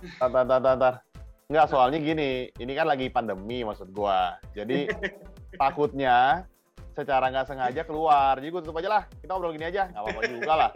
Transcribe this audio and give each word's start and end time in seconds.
Aduh. 0.00 0.08
Wah. 0.10 0.16
Tar, 0.18 0.30
tar, 0.30 0.44
tar, 0.46 0.60
tar, 0.60 0.76
tar. 0.76 0.94
Enggak, 1.46 1.66
soalnya 1.66 1.98
gini, 1.98 2.30
ini 2.54 2.72
kan 2.72 2.86
lagi 2.86 3.06
pandemi 3.06 3.60
maksud 3.60 3.90
gua. 3.90 4.38
Jadi 4.52 4.86
takutnya 5.60 6.46
secara 6.92 7.26
nggak 7.28 7.46
sengaja 7.46 7.82
keluar. 7.82 8.38
Jadi 8.38 8.48
gua 8.48 8.60
tutup 8.60 8.78
aja 8.78 8.88
lah. 8.90 9.02
Kita 9.12 9.30
ngobrol 9.30 9.52
gini 9.52 9.66
aja. 9.66 9.90
Nggak 9.90 10.00
apa-apa 10.00 10.20
juga 10.26 10.52
lah. 10.56 10.70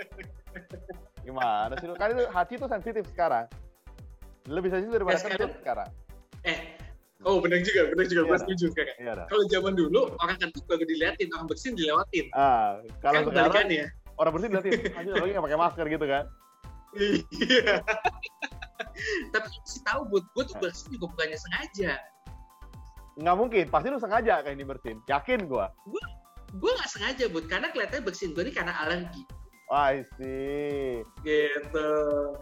Gimana 1.23 1.73
sih 1.79 1.87
lu? 1.87 1.95
Kan 1.95 2.13
itu 2.13 2.25
hati 2.29 2.55
tuh 2.57 2.69
sensitif 2.69 3.05
sekarang. 3.09 3.47
Lebih 4.45 4.69
sensitif 4.69 4.93
daripada 4.93 5.17
Eh, 5.17 5.23
sekarang- 5.23 5.57
sekarang. 5.57 5.89
Eh, 6.45 6.59
oh 7.23 7.41
benar 7.41 7.65
juga, 7.65 7.89
benar 7.89 8.05
juga. 8.05 8.21
Iya, 8.21 8.27
Gue 8.27 8.35
dah. 8.35 8.43
setuju 8.45 8.65
kakak. 8.75 8.97
Iya. 8.99 9.13
Kalau 9.25 9.45
zaman 9.49 9.73
dulu 9.73 10.01
orang 10.19 10.37
kentut 10.37 10.65
baru 10.69 10.85
diliatin, 10.85 11.29
orang 11.33 11.47
bersin 11.49 11.73
dilewatin. 11.73 12.27
Ah, 12.35 12.83
kalau 13.01 13.25
kan 13.25 13.33
sekarang 13.33 13.49
kebalikannya. 13.49 13.85
orang 14.15 14.31
bersih 14.31 14.49
berarti 14.53 14.71
aja 14.93 15.11
lagi 15.11 15.31
nggak 15.33 15.45
pakai 15.49 15.59
masker 15.59 15.87
gitu 15.89 16.07
kan. 16.07 16.25
Iya. 16.95 17.83
Tapi 19.31 19.49
sih 19.65 19.83
tahu, 19.83 20.07
buat 20.09 20.25
gue 20.35 20.45
tuh 20.51 20.57
bersin 20.59 20.91
juga 20.91 21.13
bukannya 21.15 21.39
sengaja. 21.39 21.93
Nggak 23.15 23.37
mungkin, 23.39 23.65
pasti 23.71 23.87
lu 23.89 23.99
sengaja 23.99 24.43
kayak 24.43 24.55
ini 24.59 24.65
bersin. 24.67 24.97
Yakin 25.07 25.47
gua. 25.47 25.71
Gue 26.55 26.71
nggak 26.75 26.91
sengaja, 26.91 27.25
buat 27.31 27.47
karena 27.47 27.71
kelihatannya 27.71 28.03
bersin 28.03 28.35
gue 28.35 28.43
ini 28.47 28.53
karena 28.55 28.75
alergi. 28.79 29.23
Wah, 29.71 29.97
I 29.97 30.05
see. 30.19 31.01
Gitu. 31.25 31.89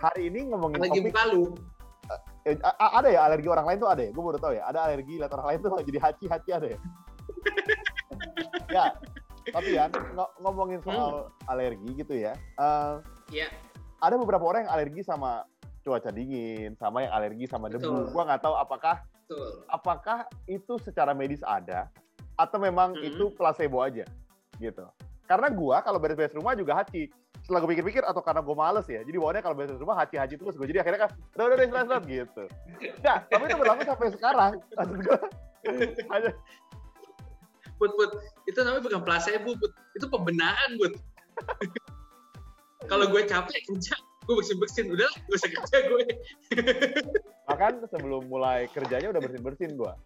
Hari 0.01 0.23
ini 0.27 0.49
ngomongin 0.51 0.83
Alergi 0.83 1.13
topik 1.13 1.15
lu. 1.31 1.55
Eh, 2.43 2.59
a- 2.59 2.99
ada 2.99 3.09
ya 3.09 3.25
alergi 3.31 3.47
orang 3.47 3.63
lain 3.71 3.79
tuh 3.79 3.87
ada 3.87 4.03
ya? 4.03 4.11
Gue 4.11 4.25
baru 4.27 4.39
tahu 4.43 4.53
ya. 4.59 4.67
Ada 4.67 4.91
alergi 4.91 5.15
lihat 5.23 5.31
orang 5.33 5.47
lain 5.55 5.59
tuh 5.63 5.71
jadi 5.89 5.99
haci-haci 6.03 6.51
ada 6.51 6.67
ya? 6.67 6.79
ya, 8.77 8.85
tapi 9.49 9.71
ya 9.79 9.87
ng- 9.89 10.35
ngomongin 10.43 10.81
soal 10.83 11.31
alergi 11.47 11.91
gitu 11.95 12.15
ya. 12.17 12.35
eh, 12.59 12.95
Iya. 13.31 13.49
ada 14.03 14.15
beberapa 14.19 14.43
orang 14.43 14.67
yang 14.67 14.73
alergi 14.75 15.01
sama 15.01 15.47
cuaca 15.83 16.09
dingin, 16.09 16.79
sama 16.79 17.03
yang 17.05 17.13
alergi 17.13 17.45
sama 17.51 17.67
debu. 17.69 17.83
Betul. 17.83 18.15
Gua 18.15 18.23
nggak 18.31 18.43
tahu 18.43 18.55
apakah 18.55 18.97
Betul. 19.27 19.49
apakah 19.69 20.19
itu 20.47 20.79
secara 20.81 21.13
medis 21.13 21.43
ada 21.43 21.91
atau 22.39 22.57
memang 22.57 22.95
Hmm. 22.97 23.05
itu 23.05 23.35
placebo 23.35 23.83
aja 23.83 24.07
gitu. 24.57 24.87
Karena 25.27 25.51
gua 25.51 25.83
kalau 25.83 25.99
beres-beres 25.99 26.33
rumah 26.33 26.55
juga 26.55 26.79
haci. 26.79 27.11
Setelah 27.43 27.59
gue 27.67 27.75
pikir-pikir 27.75 28.07
atau 28.07 28.23
karena 28.23 28.39
gue 28.39 28.55
males 28.55 28.87
ya. 28.87 29.03
Jadi 29.03 29.19
bawaannya 29.19 29.43
kalau 29.43 29.57
beres 29.59 29.75
rumah 29.75 29.99
haci-haci 29.99 30.39
terus 30.39 30.55
gue 30.55 30.63
jadi 30.63 30.87
akhirnya 30.87 31.11
kan 31.11 31.11
udah 31.35 31.45
udah 31.51 31.57
udah 31.59 31.67
istirahat," 31.67 32.03
gitu. 32.07 32.45
Nah, 33.03 33.17
tapi 33.27 33.43
itu 33.51 33.57
berlaku 33.59 33.83
sampai 33.83 34.09
sekarang. 34.15 34.53
Maksud 34.79 34.99
gue 35.03 35.19
hanya 36.07 36.31
Put, 37.83 37.99
put. 37.99 38.15
Itu 38.47 38.63
namanya 38.63 38.87
bukan 38.87 39.03
placebo, 39.03 39.59
put. 39.59 39.75
Itu 39.99 40.07
pembenaran, 40.07 40.79
put. 40.79 40.95
Kalau 42.91 43.11
gue 43.11 43.23
capek 43.27 43.59
kerja, 43.67 43.95
gue 44.23 44.35
bersin-bersin. 44.39 44.87
Udah 44.93 45.07
lah, 45.07 45.17
gue 45.27 45.37
usah 45.37 45.51
kerja 45.51 45.77
gue. 45.91 46.03
bahkan 47.47 47.85
sebelum 47.91 48.31
mulai 48.31 48.71
kerjanya 48.71 49.13
udah 49.13 49.21
bersin-bersin 49.21 49.77
gua. 49.77 49.99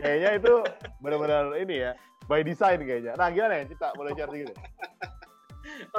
Kayaknya 0.00 0.30
itu 0.40 0.52
benar-benar 1.00 1.52
ini 1.60 1.84
ya, 1.88 1.92
by 2.28 2.44
design 2.44 2.84
kayaknya. 2.84 3.16
Nah, 3.16 3.28
gimana 3.32 3.60
ya? 3.60 3.64
Cita 3.68 3.92
boleh 3.96 4.12
share 4.16 4.32
ya? 4.32 4.48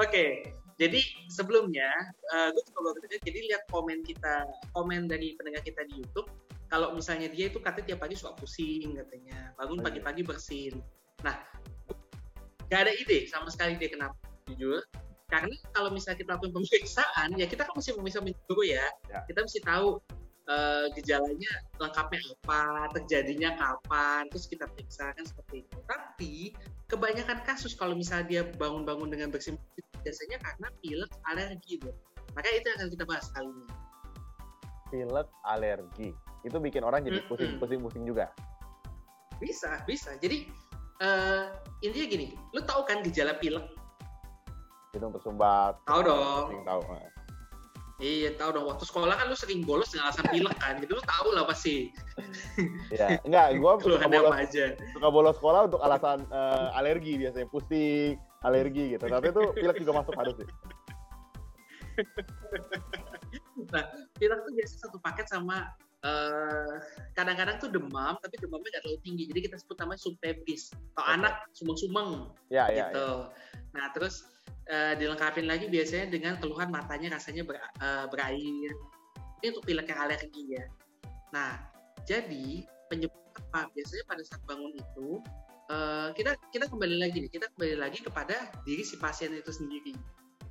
Oke, 0.02 0.56
jadi 0.78 1.02
sebelumnya 1.32 1.90
eh, 2.34 2.50
gue 2.54 2.64
coba 2.74 2.96
bekerja, 2.98 3.18
jadi 3.24 3.40
lihat 3.54 3.64
komen 3.70 4.06
kita, 4.06 4.46
komen 4.76 5.10
dari 5.10 5.34
pendengar 5.40 5.62
kita 5.66 5.84
di 5.90 6.04
YouTube. 6.06 6.30
Kalau 6.66 6.98
misalnya 6.98 7.30
dia 7.30 7.48
itu 7.54 7.62
katanya 7.62 7.94
tiap 7.94 8.00
pagi 8.02 8.18
suka 8.18 8.34
pusing 8.42 8.98
katanya, 8.98 9.54
bangun 9.56 9.78
Oh, 9.78 9.82
iya. 9.82 9.86
pagi-pagi 9.86 10.22
bersin. 10.26 10.74
Nah, 11.22 11.38
gak 12.68 12.90
ada 12.90 12.94
ide 12.94 13.30
sama 13.30 13.54
sekali 13.54 13.78
dia 13.78 13.94
kenapa 13.94 14.18
jujur. 14.50 14.82
Karena 15.26 15.56
kalau 15.74 15.90
misalnya 15.90 16.22
kita 16.22 16.38
lakukan 16.38 16.54
pemeriksaan, 16.54 17.30
ya 17.34 17.46
kita 17.50 17.66
kan 17.66 17.74
mesti 17.74 17.98
memeriksa 17.98 18.22
dulu 18.22 18.62
ya. 18.62 18.86
Ya. 19.10 19.26
Kita 19.26 19.40
mesti 19.42 19.60
tahu 19.66 19.98
eh, 20.46 20.86
gejalanya 20.94 21.52
lengkapnya 21.82 22.22
apa, 22.22 22.94
terjadinya 22.94 23.50
kapan, 23.58 24.30
terus 24.30 24.46
kita 24.46 24.70
periksa 24.70 25.12
kan 25.18 25.26
seperti 25.26 25.66
itu. 25.66 25.78
Tapi 25.90 26.34
kebanyakan 26.86 27.42
kasus 27.42 27.74
kalau 27.74 27.98
misalnya 27.98 28.26
dia 28.30 28.42
bangun-bangun 28.62 29.10
dengan 29.10 29.34
bersin 29.34 29.58
biasanya 30.06 30.38
karena 30.38 30.68
pilek 30.86 31.12
alergi 31.26 31.82
bro. 31.82 31.94
Maka 32.38 32.48
itu 32.54 32.68
yang 32.70 32.78
akan 32.78 32.90
kita 32.94 33.06
bahas 33.10 33.28
kali 33.34 33.50
ini. 33.50 33.66
Pilek 34.94 35.28
alergi. 35.42 36.10
Itu 36.46 36.62
bikin 36.62 36.86
orang 36.86 37.02
jadi 37.02 37.26
pusing-pusing-pusing 37.26 38.06
juga. 38.06 38.30
Bisa, 39.42 39.82
bisa. 39.90 40.14
Jadi 40.22 40.46
eh 41.02 41.46
intinya 41.84 42.08
gini, 42.08 42.28
lu 42.56 42.62
tahu 42.64 42.88
kan 42.88 43.04
gejala 43.04 43.36
pilek? 43.42 43.66
Hidung 44.96 45.12
tersumbat. 45.12 45.76
Tahu 45.84 46.02
dong. 46.08 46.56
Sering 46.56 46.64
tahu. 46.64 46.82
Nah. 46.88 47.12
Iya, 47.96 48.36
tahu 48.36 48.50
dong. 48.56 48.66
Waktu 48.68 48.84
sekolah 48.88 49.16
kan 49.16 49.32
lu 49.32 49.38
sering 49.40 49.64
bolos 49.64 49.92
dengan 49.92 50.12
alasan 50.12 50.28
pilek 50.32 50.56
kan. 50.60 50.80
Gitu 50.80 50.96
lu 50.96 51.04
tahu 51.04 51.28
lah 51.36 51.44
pasti. 51.48 51.92
Iya, 52.92 53.20
enggak, 53.28 53.60
gua 53.60 53.80
suka 53.84 54.08
bolos, 54.08 54.36
aja. 54.36 54.76
suka 54.96 55.08
bolos 55.12 55.36
sekolah 55.40 55.68
untuk 55.68 55.80
alasan 55.84 56.24
eh, 56.28 56.80
alergi 56.80 57.20
biasanya, 57.20 57.48
pusing, 57.52 58.16
alergi 58.44 58.96
gitu. 58.96 59.06
Tapi 59.08 59.32
itu 59.32 59.44
pilek 59.60 59.78
juga 59.84 59.92
masuk 60.00 60.16
harus 60.16 60.36
sih. 60.40 60.50
Pilek 64.20 64.40
tuh 64.44 64.52
biasanya 64.52 64.80
satu 64.84 65.00
paket 65.00 65.32
sama 65.32 65.72
eh, 66.04 66.76
kadang-kadang 67.16 67.64
tuh 67.64 67.72
demam, 67.72 68.20
tapi 68.20 68.36
demamnya 68.44 68.76
nggak 68.76 68.84
terlalu 68.84 69.00
tinggi. 69.08 69.24
Jadi 69.32 69.40
kita 69.48 69.56
sebut 69.56 69.80
namanya 69.80 70.04
subfebris. 70.04 70.76
Kalau 71.00 71.08
Oke. 71.08 71.16
anak 71.16 71.34
sumeng-sumeng. 71.56 72.28
Ya, 72.52 72.68
ya, 72.68 72.92
gitu. 72.92 73.32
Nah 73.72 73.88
terus 73.96 74.35
eh, 74.66 74.94
dilengkapin 74.98 75.46
lagi 75.46 75.70
biasanya 75.70 76.10
dengan 76.10 76.34
keluhan 76.42 76.70
matanya 76.74 77.18
rasanya 77.18 77.46
ber- 77.46 77.62
eh, 77.62 78.06
berair. 78.10 78.72
Ini 79.42 79.46
untuk 79.54 79.66
pilek 79.68 79.88
yang 79.92 80.00
alergi 80.10 80.44
ya. 80.58 80.66
Nah 81.34 81.60
jadi 82.06 82.66
penyebab 82.90 83.22
apa? 83.52 83.70
Biasanya 83.74 84.04
pada 84.10 84.24
saat 84.26 84.42
bangun 84.50 84.74
itu 84.74 85.22
eh, 85.70 86.10
kita 86.18 86.38
kita 86.50 86.66
kembali 86.70 86.96
lagi 86.98 87.18
nih, 87.26 87.32
kita 87.32 87.46
kembali 87.56 87.76
lagi 87.78 88.00
kepada 88.02 88.50
diri 88.66 88.82
si 88.82 88.98
pasien 88.98 89.34
itu 89.34 89.52
sendiri. 89.54 89.94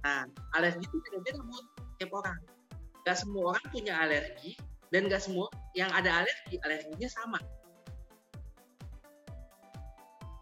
Nah 0.04 0.28
alergi 0.54 0.84
itu 0.86 0.96
beda-beda 1.10 1.40
buat 1.42 1.66
tiap 1.98 2.12
orang. 2.14 2.38
Gak 3.04 3.20
semua 3.20 3.52
orang 3.52 3.64
punya 3.68 4.00
alergi 4.00 4.56
dan 4.88 5.10
gak 5.12 5.20
semua 5.20 5.50
yang 5.76 5.92
ada 5.92 6.24
alergi 6.24 6.56
alerginya 6.64 7.08
sama. 7.10 7.40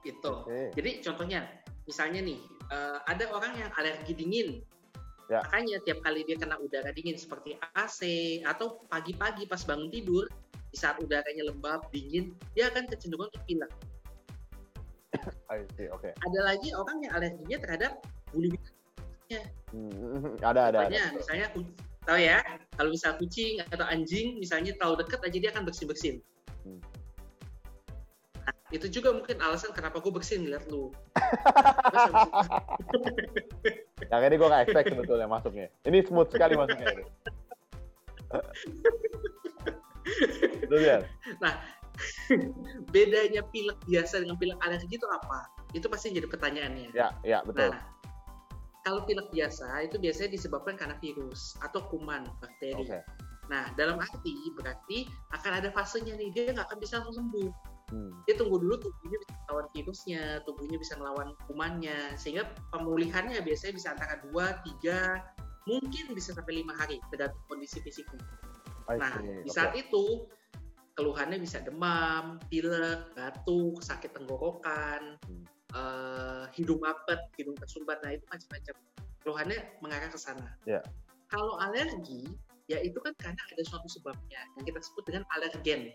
Gitu. 0.03 0.33
Oke. 0.47 0.75
Jadi 0.75 0.91
contohnya, 1.03 1.47
misalnya 1.87 2.21
nih, 2.27 2.39
eh, 2.73 2.99
ada 3.05 3.25
orang 3.31 3.53
yang 3.61 3.71
alergi 3.77 4.17
dingin. 4.17 4.49
Ya. 5.31 5.45
Makanya 5.47 5.81
tiap 5.85 6.01
kali 6.03 6.25
dia 6.25 6.37
kena 6.37 6.57
udara 6.59 6.91
dingin 6.93 7.17
seperti 7.17 7.57
AC 7.77 8.01
atau 8.45 8.85
pagi-pagi 8.89 9.47
pas 9.49 9.63
bangun 9.65 9.89
tidur, 9.89 10.27
di 10.73 10.77
saat 10.81 10.97
udaranya 11.01 11.53
lembab, 11.53 11.85
dingin, 11.93 12.33
dia 12.57 12.73
akan 12.73 12.89
kecenderungan 12.89 13.29
untuk 13.33 13.45
pilek. 13.45 13.73
I 15.53 15.69
see, 15.77 15.89
oke. 15.93 16.09
Ada 16.09 16.41
lagi 16.41 16.73
orang 16.73 17.05
yang 17.05 17.13
alerginya 17.13 17.59
terhadap 17.61 17.93
bulu 18.33 18.49
binatang. 18.53 18.81
Hmm, 19.73 20.37
ada, 20.41 20.61
ada, 20.73 20.79
ada. 20.89 21.05
Misalnya 21.17 21.47
tahu 22.05 22.19
ya, 22.19 22.41
kalau 22.77 22.91
misal 22.93 23.17
kucing 23.17 23.61
atau 23.63 23.87
anjing, 23.87 24.37
misalnya 24.41 24.77
terlalu 24.77 25.05
dekat 25.07 25.21
aja 25.25 25.39
dia 25.39 25.51
akan 25.53 25.65
bersin-bersin. 25.69 26.21
Nah, 28.73 28.81
itu 28.81 28.89
juga 28.89 29.13
mungkin 29.13 29.37
alasan 29.37 29.77
kenapa 29.77 30.01
gue 30.01 30.09
bersin 30.09 30.49
ngeliat 30.49 30.65
lu. 30.73 30.89
Yang 34.09 34.23
ini 34.25 34.35
gue 34.41 34.49
gak 34.49 34.65
expect 34.65 34.97
sebetulnya 34.97 35.29
masuknya. 35.29 35.69
Ini 35.85 36.01
smooth 36.09 36.33
sekali 36.33 36.57
masuknya. 36.57 37.05
Dia. 40.73 41.05
bedanya 42.97 43.45
pilek 43.53 43.77
biasa 43.85 44.25
dengan 44.25 44.41
pilek 44.41 44.57
alergi 44.65 44.97
itu 44.97 45.05
apa? 45.05 45.53
Itu 45.77 45.93
pasti 45.93 46.17
jadi 46.17 46.25
pertanyaannya. 46.25 46.97
Ya, 46.97 47.13
ya 47.21 47.45
betul. 47.45 47.77
Nah, 47.77 47.85
kalau 48.89 49.05
pilek 49.05 49.29
biasa 49.37 49.85
itu 49.85 50.01
biasanya 50.01 50.33
disebabkan 50.33 50.81
karena 50.81 50.97
virus 50.97 51.61
atau 51.61 51.85
kuman 51.93 52.25
bakteri. 52.41 52.81
Oke. 52.81 53.05
Nah, 53.53 53.69
dalam 53.77 54.01
arti 54.01 54.33
berarti 54.57 55.13
akan 55.37 55.61
ada 55.61 55.69
fasenya 55.77 56.17
nih, 56.17 56.33
dia 56.33 56.57
nggak 56.57 56.73
akan 56.73 56.81
bisa 56.81 57.05
langsung 57.05 57.29
sembuh. 57.29 57.72
Hmm. 57.93 58.25
Dia 58.25 58.41
tunggu 58.41 58.57
dulu 58.57 58.81
tubuhnya 58.81 59.21
bisa 59.21 59.33
melawan 59.45 59.67
virusnya, 59.77 60.25
tubuhnya 60.49 60.79
bisa 60.81 60.95
melawan 60.97 61.29
kumannya, 61.45 62.17
sehingga 62.17 62.49
pemulihannya 62.73 63.37
biasanya 63.45 63.77
bisa 63.77 63.89
antara 63.93 64.25
2, 64.33 64.65
3, 64.81 65.21
mungkin 65.69 66.17
bisa 66.17 66.33
sampai 66.33 66.65
lima 66.65 66.73
hari, 66.73 66.97
tergantung 67.13 67.45
kondisi 67.53 67.85
fisiknya. 67.85 68.25
I 68.89 68.97
Nah, 68.99 69.15
see. 69.21 69.45
di 69.45 69.51
saat 69.53 69.77
itu 69.77 70.27
keluhannya 70.97 71.39
bisa 71.39 71.61
demam, 71.61 72.41
pilek, 72.49 73.13
batuk, 73.13 73.85
sakit 73.85 74.17
tenggorokan, 74.17 75.21
Hmm. 75.29 75.45
eh, 75.77 76.45
hidung 76.57 76.81
apet, 76.89 77.21
hidung 77.37 77.57
tersumbat, 77.61 78.01
nah 78.01 78.13
itu 78.17 78.25
macam-macam. 78.29 78.75
Keluhannya 79.23 79.59
mengarah 79.85 80.11
ke 80.11 80.19
sana. 80.19 80.57
Ya. 80.67 80.83
Kalau 81.31 81.61
alergi, 81.61 82.27
ya 82.67 82.81
itu 82.83 82.99
kan 83.01 83.13
karena 83.21 83.39
ada 83.39 83.63
suatu 83.69 83.89
sebabnya 83.89 84.41
yang 84.59 84.65
kita 84.65 84.81
sebut 84.81 85.05
dengan 85.09 85.25
alergen. 85.37 85.93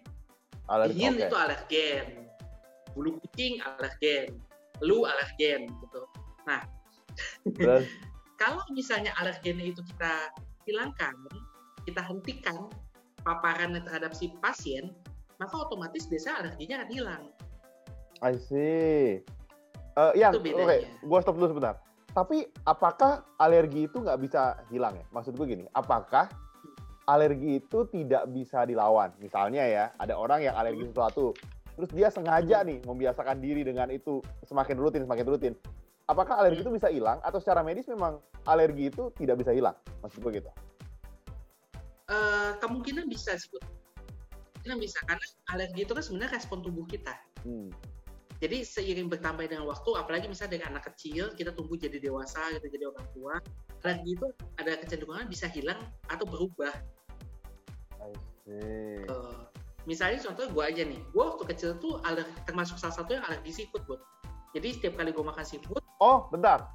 Alergi, 0.68 1.00
Dingin 1.00 1.16
oke. 1.16 1.26
itu 1.28 1.38
alergen, 1.38 2.06
bulu 2.92 3.12
kucing 3.24 3.54
alergen, 3.64 4.28
lu 4.84 5.08
alergen 5.08 5.72
gitu. 5.72 6.02
Terus, 7.56 7.88
Kalau 8.42 8.62
misalnya 8.70 9.10
alergennya 9.18 9.74
itu 9.74 9.82
kita 9.82 10.30
hilangkan, 10.70 11.16
kita 11.90 12.06
hentikan 12.06 12.70
paparan 13.26 13.74
terhadap 13.74 14.14
si 14.14 14.30
pasien, 14.44 14.94
maka 15.42 15.58
otomatis 15.58 16.06
biasanya 16.06 16.46
alerginya 16.46 16.76
akan 16.84 16.90
hilang. 16.94 17.24
I 18.22 18.38
see. 18.38 19.26
Uh, 19.98 20.14
yang, 20.14 20.38
Itu 20.38 20.42
oke, 20.46 20.46
bedanya. 20.54 20.90
gua 21.02 21.20
stop 21.26 21.42
dulu 21.42 21.50
sebentar. 21.58 21.82
Tapi 22.14 22.50
apakah 22.66 23.26
alergi 23.42 23.90
itu 23.90 23.98
nggak 24.02 24.22
bisa 24.22 24.58
hilang 24.70 24.98
ya? 24.98 25.06
Maksud 25.14 25.38
gue 25.38 25.46
gini, 25.54 25.66
apakah 25.74 26.30
alergi 27.08 27.64
itu 27.64 27.88
tidak 27.90 28.28
bisa 28.30 28.68
dilawan? 28.68 29.16
Misalnya 29.18 29.64
ya, 29.64 29.86
ada 29.98 30.14
orang 30.20 30.44
yang 30.44 30.54
alergi 30.60 30.92
sesuatu, 30.92 31.32
terus 31.80 31.90
dia 31.96 32.12
sengaja 32.12 32.62
nih 32.68 32.84
membiasakan 32.84 33.40
diri 33.40 33.64
dengan 33.64 33.88
itu 33.90 34.20
semakin 34.44 34.76
rutin, 34.76 35.08
semakin 35.08 35.26
rutin. 35.26 35.54
Apakah 36.08 36.40
alergi 36.40 36.64
itu 36.64 36.72
bisa 36.72 36.88
hilang 36.88 37.20
atau 37.20 37.40
secara 37.40 37.64
medis 37.64 37.88
memang 37.88 38.20
alergi 38.48 38.92
itu 38.92 39.12
tidak 39.20 39.44
bisa 39.44 39.52
hilang? 39.52 39.76
Maksud 40.04 40.24
gue 40.24 40.40
gitu. 40.40 40.52
Eh, 42.08 42.52
kemungkinan 42.64 43.12
bisa 43.12 43.36
sih, 43.36 43.52
Bu. 43.52 43.60
Kemungkinan 44.64 44.80
bisa 44.80 45.00
karena 45.04 45.26
alergi 45.52 45.82
itu 45.84 45.92
kan 45.92 46.04
sebenarnya 46.04 46.32
respon 46.40 46.64
tubuh 46.64 46.88
kita. 46.88 47.12
Hmm. 47.44 47.72
Jadi 48.38 48.64
seiring 48.64 49.10
bertambah 49.10 49.50
dengan 49.50 49.66
waktu, 49.66 49.98
apalagi 49.98 50.30
misalnya 50.30 50.62
dari 50.62 50.66
anak 50.70 50.94
kecil, 50.94 51.34
kita 51.34 51.52
tumbuh 51.58 51.74
jadi 51.74 51.98
dewasa, 51.98 52.54
kita 52.56 52.70
jadi 52.70 52.86
orang 52.94 53.08
tua, 53.12 53.34
alergi 53.84 54.14
itu 54.14 54.28
ada 54.62 54.78
kecenderungan 54.78 55.26
bisa 55.28 55.50
hilang 55.50 55.82
atau 56.08 56.24
berubah. 56.24 56.72
I 58.02 58.12
see. 58.46 59.04
Eh, 59.06 59.36
misalnya 59.86 60.20
contoh 60.24 60.46
gue 60.52 60.64
aja 60.64 60.84
nih, 60.84 61.00
gue 61.00 61.24
waktu 61.24 61.44
kecil 61.56 61.70
tuh 61.80 62.00
aler- 62.04 62.30
termasuk 62.46 62.78
salah 62.78 62.96
satu 62.96 63.16
yang 63.18 63.24
alergi 63.26 63.64
seafood, 63.64 63.84
buat. 63.88 64.02
Jadi 64.56 64.68
setiap 64.74 64.94
kali 64.98 65.12
gue 65.12 65.26
makan 65.26 65.46
seafood, 65.46 65.84
Oh, 65.98 66.30
bentar. 66.30 66.70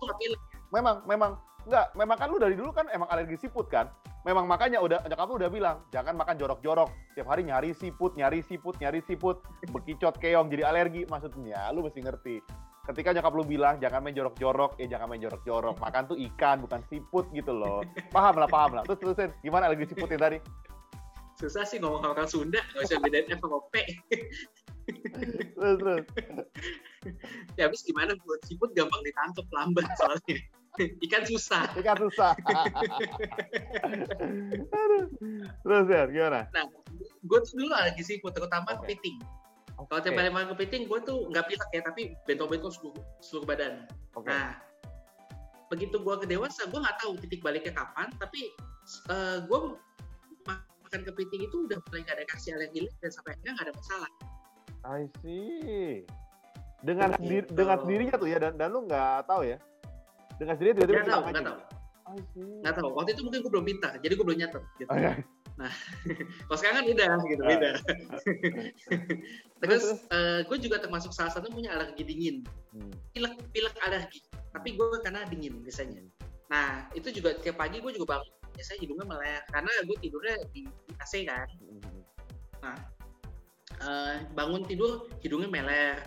Memang, 0.75 1.07
memang 1.07 1.39
enggak. 1.63 1.95
Memang 1.95 2.17
kan 2.19 2.27
lu 2.27 2.43
dari 2.43 2.59
dulu 2.59 2.75
kan 2.75 2.91
emang 2.91 3.07
alergi 3.07 3.39
siput 3.39 3.71
kan? 3.71 3.87
Memang 4.27 4.47
makanya 4.47 4.83
udah 4.83 5.03
nyokap 5.07 5.27
lu 5.31 5.35
udah 5.39 5.51
bilang 5.51 5.77
jangan 5.95 6.15
makan 6.19 6.39
jorok-jorok. 6.39 6.91
Tiap 7.15 7.27
hari 7.31 7.47
nyari 7.47 7.71
siput, 7.75 8.15
nyari 8.19 8.43
siput, 8.43 8.75
nyari 8.83 8.99
siput, 9.07 9.43
bekicot 9.71 10.19
keong 10.19 10.51
jadi 10.51 10.67
alergi. 10.67 11.07
Maksudnya 11.07 11.71
lu 11.71 11.87
mesti 11.87 12.03
ngerti. 12.03 12.37
Ketika 12.83 13.15
nyokap 13.15 13.31
lu 13.35 13.47
bilang 13.47 13.79
jangan 13.79 14.03
main 14.03 14.15
jorok-jorok, 14.15 14.75
ya 14.83 14.99
jangan 14.99 15.07
main 15.07 15.23
jorok-jorok. 15.23 15.79
Makan 15.79 16.03
tuh 16.11 16.19
ikan 16.19 16.67
bukan 16.67 16.83
siput 16.91 17.31
gitu 17.31 17.55
loh. 17.55 17.87
Paham 18.11 18.43
lah, 18.43 18.51
paham 18.51 18.75
lah. 18.75 18.83
Terus 18.83 18.99
terusin 18.99 19.31
gimana 19.47 19.71
alergi 19.71 19.95
siput 19.95 20.11
yang 20.11 20.19
tadi? 20.19 20.39
Susah 21.43 21.67
sih 21.67 21.83
ngomong 21.83 22.07
orang 22.07 22.31
Sunda, 22.31 22.63
nggak 22.71 22.87
bisa 22.87 23.03
bedain 23.03 23.27
F 23.27 23.43
sama 23.43 23.59
P. 23.75 23.83
Terus 25.59 25.77
terus. 25.83 26.05
ya 27.59 27.67
habis 27.67 27.83
gimana 27.83 28.15
buat 28.23 28.39
seafood 28.47 28.71
gampang 28.79 29.03
ditangkap 29.03 29.43
lambat 29.51 29.83
soalnya. 29.99 30.39
Ikan 31.05 31.27
susah. 31.27 31.67
Ikan 31.75 31.99
susah. 31.99 32.33
Terus 35.67 35.87
ya, 35.91 36.07
gimana? 36.09 36.49
Nah, 36.55 36.65
gue 37.03 37.39
tuh 37.43 37.53
dulu 37.59 37.75
alergi 37.75 38.07
seafood, 38.07 38.39
terutama 38.39 38.79
Oke. 38.79 38.95
kepiting. 38.95 39.19
Kalau 39.83 39.99
tiap 39.99 40.15
kali 40.15 40.31
makan 40.31 40.55
kepiting, 40.55 40.87
gue 40.87 40.99
tuh 41.03 41.27
nggak 41.29 41.45
pilek 41.51 41.71
ya, 41.75 41.83
tapi 41.83 42.15
bentol-bentol 42.25 42.71
seluruh, 42.71 43.03
seluruh 43.19 43.47
badan. 43.51 43.85
Oke. 44.15 44.31
Nah, 44.31 44.57
begitu 45.69 45.99
gue 45.99 46.15
ke 46.23 46.27
dewasa, 46.31 46.71
gue 46.71 46.79
nggak 46.79 47.03
tahu 47.03 47.19
titik 47.19 47.43
baliknya 47.43 47.75
kapan, 47.75 48.09
tapi 48.17 48.55
eh, 49.11 49.43
gue 49.43 49.59
makan 50.93 51.09
kepiting 51.09 51.49
itu 51.49 51.57
udah 51.65 51.81
mulai 51.89 52.05
gak 52.05 52.21
ada 52.21 52.25
kasih 52.29 52.53
alergi 52.53 52.85
dan 53.01 53.09
sampai 53.09 53.33
akhirnya 53.33 53.53
nggak 53.57 53.65
ada 53.65 53.75
masalah. 53.81 54.11
I 54.85 55.03
see. 55.25 56.05
Dengan 56.85 57.09
sendiri, 57.17 57.49
Gitu. 57.49 57.57
dengan 57.57 57.77
sendirinya 57.81 58.15
tuh 58.21 58.29
ya 58.29 58.37
dan 58.37 58.53
dan 58.61 58.69
lu 58.69 58.85
nggak 58.85 59.25
tahu 59.25 59.41
ya. 59.49 59.57
Dengan 60.37 60.55
sendiri 60.61 60.73
tiba-tiba 60.77 61.01
Nggak 61.01 61.09
tahu, 61.09 61.23
nggak 61.25 61.33
aja. 61.33 61.49
tahu, 61.49 61.59
nggak 62.61 62.75
tahu. 62.77 62.89
Waktu 62.93 63.11
itu 63.17 63.23
mungkin 63.25 63.41
gue 63.41 63.53
belum 63.57 63.67
pintar, 63.67 63.93
jadi 64.05 64.13
gue 64.13 64.27
belum 64.29 64.39
nyatet. 64.45 64.63
Gitu. 64.77 64.91
Oh, 64.93 64.99
ya. 65.01 65.13
Kalau 66.45 66.59
sekarang 66.61 66.77
kan 66.77 66.85
beda, 66.93 67.05
gitu 67.25 67.41
Ah. 67.41 67.49
beda. 67.49 67.71
Terus, 69.65 69.85
Terus 70.05 70.45
gue 70.45 70.59
juga 70.61 70.77
termasuk 70.77 71.17
salah 71.17 71.33
satu 71.33 71.49
punya 71.49 71.73
alergi 71.73 72.05
dingin, 72.05 72.37
Hmm. 72.77 72.93
pilek 73.17 73.33
pilek 73.49 73.73
alergi. 73.81 74.21
Tapi 74.53 74.77
gue 74.77 74.87
karena 75.01 75.25
dingin 75.25 75.65
biasanya. 75.65 76.05
Nah 76.53 76.85
itu 76.93 77.09
juga 77.09 77.33
tiap 77.41 77.57
pagi 77.57 77.81
gue 77.81 77.93
juga 77.97 78.21
bangun 78.21 78.29
biasanya 78.55 78.81
hidungnya 78.85 79.07
meleleh 79.09 79.41
karena 79.51 79.73
gue 79.85 79.97
tidurnya 80.01 80.35
di, 80.53 80.61
di 80.69 80.93
AC 81.01 81.13
kan. 81.27 81.49
Hmm. 82.63 82.79
Eh, 83.83 84.17
bangun 84.39 84.63
tidur 84.63 85.11
hidungnya 85.27 85.51
meler, 85.51 85.99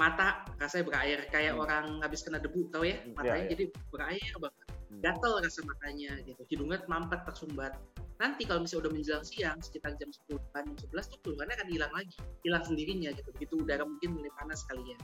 mata 0.00 0.42
rasanya 0.58 0.84
berair 0.88 1.20
kayak 1.30 1.54
Hmm. 1.54 1.62
orang 1.62 1.86
habis 2.02 2.24
kena 2.26 2.42
debu 2.42 2.70
tau 2.74 2.82
ya 2.82 2.98
Hmm, 3.02 3.14
matanya 3.14 3.34
iya, 3.36 3.42
iya. 3.46 3.50
jadi 3.52 3.64
berair 3.92 4.34
banget 4.40 4.66
Hmm. 4.90 5.00
gatel 5.02 5.32
rasa 5.38 5.60
matanya 5.62 6.12
gitu 6.26 6.42
hidungnya 6.50 6.78
mampet 6.90 7.20
tersumbat 7.28 7.74
nanti 8.18 8.42
kalau 8.48 8.64
misalnya 8.66 8.88
udah 8.88 8.92
menjelang 8.96 9.24
siang 9.26 9.58
sekitar 9.62 9.94
jam 10.00 10.10
10 10.10 10.42
jam 10.52 10.66
11 10.74 11.06
tuh 11.08 11.18
keluhannya 11.22 11.54
akan 11.56 11.68
hilang 11.70 11.92
lagi 11.94 12.16
hilang 12.42 12.64
sendirinya 12.66 13.10
gitu 13.14 13.28
begitu 13.36 13.54
udara 13.62 13.86
mungkin 13.86 14.18
mulai 14.18 14.32
panas 14.34 14.66
kali 14.66 14.82
ya 14.94 14.98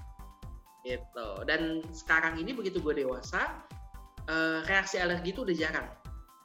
gitu 0.87 1.28
dan 1.46 1.82
sekarang 1.94 2.38
ini 2.42 2.54
begitu 2.54 2.78
gue 2.82 2.94
dewasa 3.06 3.62
eh, 4.26 4.60
reaksi 4.66 4.99
alergi 4.99 5.31
itu 5.34 5.46
udah 5.46 5.56
jarang 5.56 5.88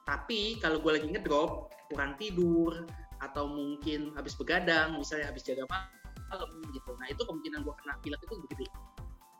tapi 0.05 0.57
kalau 0.59 0.81
gue 0.81 0.91
lagi 0.97 1.07
ngedrop 1.09 1.71
kurang 1.91 2.17
tidur 2.17 2.87
atau 3.21 3.45
mungkin 3.45 4.15
habis 4.17 4.33
begadang 4.33 4.97
misalnya 4.97 5.29
habis 5.29 5.45
jaga 5.45 5.65
malam 5.69 6.49
gitu 6.73 6.91
nah 6.97 7.07
itu 7.11 7.21
kemungkinan 7.21 7.61
gue 7.61 7.75
kena 7.83 7.93
pilek 8.01 8.21
itu 8.25 8.35
gede 8.49 8.67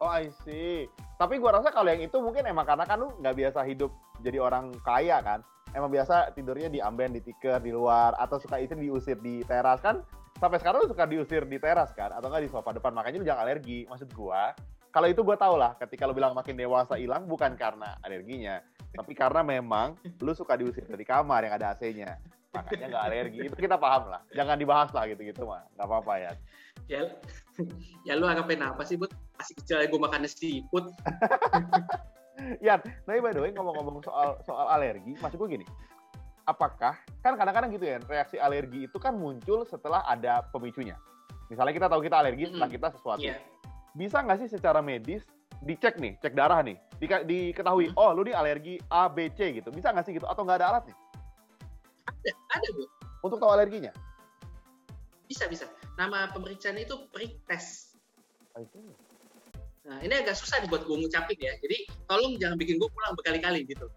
Oh 0.02 0.10
I 0.10 0.34
see. 0.42 0.90
Tapi 1.22 1.38
gua 1.38 1.62
rasa 1.62 1.69
kalau 1.69 1.94
yang 1.94 2.02
itu 2.02 2.18
mungkin 2.18 2.42
emang 2.50 2.66
karena 2.66 2.90
kan 2.90 2.98
lu 2.98 3.13
nggak 3.22 3.38
biasa 3.38 3.62
hidup 3.69 3.94
jadi 4.25 4.42
orang 4.42 4.74
kaya 4.81 5.22
kan. 5.22 5.46
Emang 5.78 5.94
biasa 5.94 6.34
tidurnya 6.34 6.74
di 6.74 6.81
amben, 6.81 7.14
di 7.14 7.22
tikar, 7.22 7.62
di 7.62 7.69
luar, 7.69 8.18
atau 8.18 8.42
suka 8.42 8.57
istri 8.57 8.81
diusir 8.90 9.22
di 9.22 9.46
teras 9.46 9.78
kan. 9.80 10.02
Sampai 10.42 10.57
sekarang 10.57 10.84
lu 10.84 10.90
suka 10.90 11.06
diusir 11.06 11.46
di 11.46 11.62
teras 11.62 11.94
kan, 11.94 12.10
atau 12.18 12.34
nggak 12.34 12.44
di 12.44 12.50
sofa 12.50 12.74
depan. 12.74 12.98
Makanya 12.98 13.22
lu 13.22 13.25
jangan 13.30 13.46
alergi. 13.46 13.86
Maksud 13.86 14.10
gua, 14.18 14.57
kalau 14.92 15.08
itu 15.08 15.24
gua 15.24 15.40
tau 15.40 15.56
lah. 15.56 15.74
Ketika 15.80 16.04
lu 16.06 16.14
bilang 16.14 16.36
makin 16.36 16.60
dewasa 16.60 17.00
hilang 17.00 17.26
bukan 17.26 17.56
karena 17.56 17.96
alerginya, 18.04 18.60
tapi 18.92 19.16
karena 19.16 19.42
memang 19.42 19.96
lu 20.20 20.36
suka 20.36 20.60
diusir 20.60 20.84
dari 20.86 21.08
kamar 21.08 21.48
yang 21.48 21.56
ada 21.56 21.72
AC-nya. 21.72 22.20
Makanya 22.52 22.86
nggak 22.92 23.06
alergi. 23.07 23.40
Itu 23.48 23.56
kita 23.56 23.80
paham 23.80 24.12
lah. 24.12 24.21
Jangan 24.36 24.60
dibahas 24.60 24.92
lah 24.92 25.07
gitu-gitu 25.07 25.48
mah. 25.48 25.64
Nggak 25.80 25.88
apa-apa 25.88 26.14
ya. 26.19 26.31
ya 26.92 27.02
ya 28.07 28.14
lu 28.19 28.28
harapin 28.28 28.60
apa 28.60 28.83
sih 28.83 29.00
buat 29.00 29.12
masih 29.40 29.54
kecil 29.64 29.80
aja 29.80 29.88
gue 29.88 30.02
makan 30.02 30.28
seafood 30.28 30.86
Yan, 32.66 32.81
tapi 33.06 33.21
by 33.21 33.38
the 33.38 33.42
way 33.44 33.54
ngomong-ngomong 33.54 34.02
soal 34.02 34.42
soal 34.42 34.66
alergi, 34.66 35.14
maksud 35.21 35.38
gue 35.38 35.62
gini, 35.62 35.66
apakah 36.50 36.98
kan 37.21 37.38
kadang-kadang 37.38 37.69
gitu 37.69 37.86
ya 37.86 38.02
reaksi 38.10 38.42
alergi 38.42 38.90
itu 38.90 38.98
kan 38.98 39.14
muncul 39.14 39.62
setelah 39.62 40.02
ada 40.10 40.42
pemicunya. 40.50 40.98
Misalnya 41.54 41.74
kita 41.76 41.88
tahu 41.92 42.02
kita 42.02 42.18
alergi 42.18 42.50
setelah 42.50 42.69
kita 42.71 42.88
sesuatu, 42.98 43.21
Iya. 43.21 43.38
Bisa 43.98 44.24
nggak 44.24 44.45
sih 44.45 44.50
secara 44.50 44.80
medis 44.80 45.24
dicek 45.62 46.02
nih, 46.02 46.18
cek 46.18 46.33
darah 46.33 46.66
nih, 46.66 46.80
dika- 46.98 47.26
diketahui, 47.28 47.94
oh 47.94 48.10
lu 48.18 48.26
nih 48.26 48.33
alergi 48.33 48.81
A, 48.90 49.06
B, 49.06 49.30
C 49.38 49.62
gitu, 49.62 49.69
bisa 49.69 49.94
nggak 49.94 50.06
sih 50.10 50.14
gitu? 50.18 50.26
Atau 50.26 50.42
nggak 50.42 50.57
ada 50.64 50.68
alat 50.74 50.83
nih? 50.90 50.98
Ada 52.10 52.31
ada 52.57 52.68
bu. 52.74 52.83
Untuk 53.21 53.38
tahu 53.38 53.54
alerginya? 53.54 53.94
bisa 55.31 55.48
bisa. 55.48 55.66
Nama 55.95 56.28
pemeriksaan 56.36 56.76
itu 56.76 57.07
prick 57.16 57.40
test. 57.48 57.95
See. 58.52 58.83
nah 59.88 59.98
ini 60.04 60.12
agak 60.12 60.36
susah 60.36 60.60
nih 60.60 60.68
buat 60.68 60.83
gue 60.83 60.98
ngucapin 61.00 61.40
ya. 61.40 61.56
Jadi 61.64 61.88
tolong 62.12 62.36
jangan 62.36 62.60
bikin 62.60 62.76
gue 62.76 62.90
pulang 62.92 63.16
berkali-kali 63.16 63.64
gitu. 63.64 63.88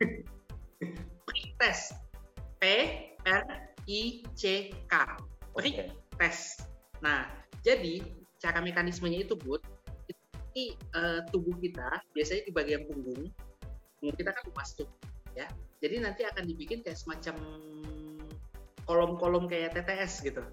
Prick 1.28 1.52
test. 1.60 1.92
P 2.56 2.64
R 3.28 3.44
I 3.84 4.24
C 4.32 4.72
K. 4.88 4.94
Prick 5.52 5.76
Oke. 5.76 5.92
test. 6.16 6.64
Nah 7.04 7.28
jadi 7.60 8.00
cara 8.44 8.60
mekanismenya 8.60 9.24
itu 9.24 9.32
bud 9.40 9.64
ini 10.52 10.76
eh, 10.76 11.20
tubuh 11.32 11.56
kita 11.58 12.04
biasanya 12.12 12.42
di 12.44 12.52
bagian 12.52 12.84
punggung 12.84 13.32
punggung 13.98 14.16
kita 14.20 14.30
kan 14.36 14.44
luas 14.52 14.76
tuh 14.76 14.86
ya. 15.32 15.48
Jadi 15.80 16.00
nanti 16.04 16.22
akan 16.28 16.44
dibikin 16.44 16.84
kayak 16.84 17.00
semacam 17.00 17.36
kolom-kolom 18.84 19.48
kayak 19.48 19.72
TTS 19.72 20.20
gitu. 20.24 20.44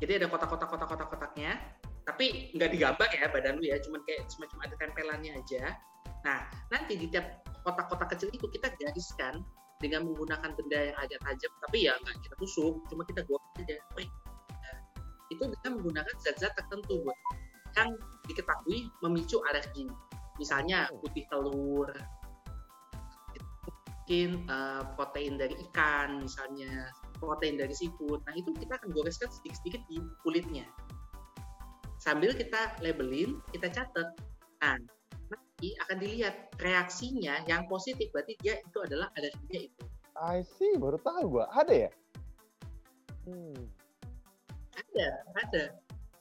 Jadi 0.00 0.24
ada 0.24 0.26
kotak-kotak 0.32 0.72
kotak-kotak 0.72 1.08
kotaknya 1.12 1.60
tapi 2.08 2.48
nggak 2.56 2.72
digambar 2.72 3.08
ya 3.12 3.28
badan 3.28 3.60
lu 3.60 3.68
ya 3.68 3.76
cuman 3.84 4.00
kayak 4.08 4.24
semacam 4.32 4.58
ada 4.64 4.74
tempelannya 4.80 5.32
aja. 5.36 5.76
Nah 6.24 6.48
nanti 6.72 6.96
di 6.96 7.06
tiap 7.12 7.44
kotak-kotak 7.62 8.16
kecil 8.16 8.32
itu 8.32 8.48
kita 8.48 8.72
gariskan 8.72 9.44
dengan 9.78 10.08
menggunakan 10.08 10.56
benda 10.58 10.90
yang 10.90 10.96
agak 10.98 11.20
tajam 11.22 11.52
tapi 11.68 11.86
ya 11.86 11.94
nggak 12.00 12.16
kita 12.24 12.34
tusuk 12.40 12.80
cuma 12.88 13.04
kita 13.04 13.20
goreng 13.28 13.52
aja. 13.60 13.76
Prick. 13.92 14.10
Itu 15.28 15.48
dengan 15.48 15.80
menggunakan 15.80 16.14
zat-zat 16.20 16.56
tertentu 16.56 17.04
buat 17.04 17.18
yang 17.76 17.94
diketahui 18.26 18.90
memicu 19.04 19.38
alergi. 19.46 19.86
Misalnya 20.40 20.88
putih 21.02 21.26
telur 21.28 21.92
mungkin 24.08 24.48
eh, 24.48 24.82
protein 24.96 25.36
dari 25.36 25.52
ikan 25.68 26.24
misalnya 26.24 26.88
protein 27.20 27.60
dari 27.60 27.76
seafood. 27.76 28.24
Nah 28.24 28.32
itu 28.40 28.56
kita 28.56 28.80
akan 28.80 28.88
goreskan 28.96 29.28
sedikit-sedikit 29.28 29.84
di 29.84 30.00
kulitnya. 30.24 30.64
Sambil 32.00 32.32
kita 32.32 32.72
labelin 32.80 33.36
kita 33.52 33.68
catat. 33.68 34.08
Nah 34.64 34.80
nanti 35.28 35.76
akan 35.84 35.96
dilihat 36.00 36.56
reaksinya 36.56 37.44
yang 37.44 37.68
positif. 37.68 38.08
Berarti 38.16 38.32
dia 38.40 38.56
itu 38.56 38.80
adalah 38.80 39.12
alerginya 39.12 39.60
itu. 39.60 39.84
I 40.16 40.40
see, 40.40 40.80
baru 40.80 40.96
tahu 41.04 41.22
gua. 41.28 41.52
Ada 41.52 41.74
ya? 41.76 41.90
Hmm. 43.28 43.60
Ada, 44.94 45.08
ada. 45.44 45.64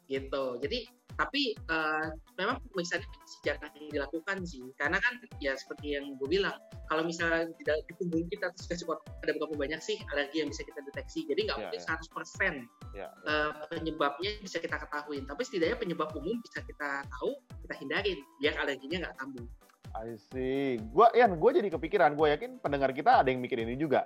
Gitu. 0.07 0.43
Jadi 0.63 0.79
tapi 1.17 1.57
uh, 1.73 2.13
memang 2.37 2.61
pemisahannya 2.71 3.09
masih 3.09 3.39
jarang 3.41 3.73
dilakukan 3.89 4.37
sih 4.45 4.61
karena 4.77 5.01
kan 5.01 5.17
ya 5.41 5.57
seperti 5.57 5.97
yang 5.97 6.13
gue 6.21 6.29
bilang 6.29 6.53
kalau 6.93 7.01
misalnya 7.01 7.49
di, 7.57 7.65
di 7.65 7.93
punggung 7.97 8.29
kita 8.29 8.53
terus 8.53 8.69
kasih 8.69 8.85
ada 9.25 9.33
berapa 9.33 9.57
banyak 9.57 9.81
sih 9.81 9.97
alergi 10.13 10.45
yang 10.45 10.53
bisa 10.53 10.61
kita 10.61 10.77
deteksi 10.85 11.25
jadi 11.25 11.49
nggak 11.49 11.57
yeah, 11.57 11.69
mungkin 11.73 11.81
yeah. 11.81 11.97
100% 11.97 12.13
yeah, 12.45 12.55
yeah. 12.93 13.11
Uh, 13.25 13.51
penyebabnya 13.73 14.31
bisa 14.45 14.61
kita 14.61 14.77
ketahui 14.77 15.25
tapi 15.25 15.41
setidaknya 15.41 15.77
penyebab 15.81 16.13
umum 16.13 16.37
bisa 16.45 16.61
kita 16.61 17.01
tahu 17.09 17.33
kita 17.65 17.73
hindarin 17.81 18.19
biar 18.37 18.53
alerginya 18.61 19.09
nggak 19.09 19.17
kambuh 19.17 19.49
I 19.97 20.13
see. 20.29 20.77
Gua, 20.93 21.09
ya, 21.15 21.25
gue 21.25 21.51
jadi 21.57 21.73
kepikiran. 21.73 22.13
Gue 22.13 22.29
yakin 22.29 22.61
pendengar 22.61 22.93
kita 22.93 23.23
ada 23.23 23.33
yang 23.33 23.41
mikir 23.41 23.57
ini 23.57 23.73
juga. 23.79 24.05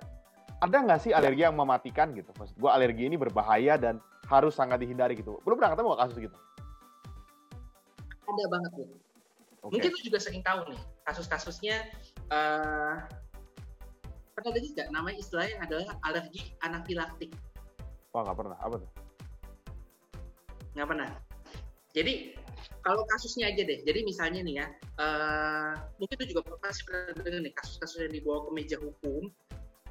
Ada 0.62 0.78
nggak 0.78 1.00
sih 1.04 1.12
alergi 1.12 1.42
yang 1.44 1.58
mematikan 1.58 2.14
gitu? 2.16 2.32
Maksud 2.38 2.56
gue 2.56 2.70
alergi 2.70 3.12
ini 3.12 3.18
berbahaya 3.20 3.76
dan 3.76 4.00
harus 4.30 4.54
sangat 4.54 4.78
dihindari 4.78 5.18
gitu. 5.18 5.40
Belum 5.42 5.58
pernah 5.58 5.74
ketemu 5.74 5.88
kasus 5.98 6.16
gitu? 6.18 6.38
Ada 8.22 8.44
banget 8.48 8.70
tuh. 8.78 8.88
Okay. 9.62 9.70
Mungkin 9.78 9.90
lu 9.94 10.00
juga 10.02 10.18
sering 10.18 10.42
tahu 10.42 10.60
nih 10.74 10.80
kasus-kasusnya. 11.06 11.76
Uh, 12.32 12.98
pernah 14.32 14.50
dengar 14.56 14.70
nggak 14.72 14.88
namanya 14.90 15.18
istilahnya 15.20 15.56
adalah 15.62 15.86
alergi 16.08 16.42
anafilaktik? 16.64 17.30
Wah 18.10 18.26
nggak 18.26 18.38
pernah. 18.38 18.58
Apa 18.58 18.74
tuh? 18.82 18.90
Nggak 20.74 20.88
pernah. 20.88 21.10
Jadi 21.92 22.14
kalau 22.82 23.04
kasusnya 23.06 23.52
aja 23.52 23.62
deh. 23.62 23.84
Jadi 23.86 24.00
misalnya 24.02 24.40
nih 24.42 24.54
ya, 24.64 24.66
uh, 24.98 25.72
mungkin 26.00 26.16
itu 26.18 26.34
juga 26.34 26.56
pasti 26.58 26.82
pernah 26.88 27.14
dengar 27.14 27.42
nih 27.44 27.54
kasus-kasus 27.54 28.08
yang 28.08 28.14
dibawa 28.14 28.48
ke 28.48 28.50
meja 28.50 28.76
hukum 28.80 29.30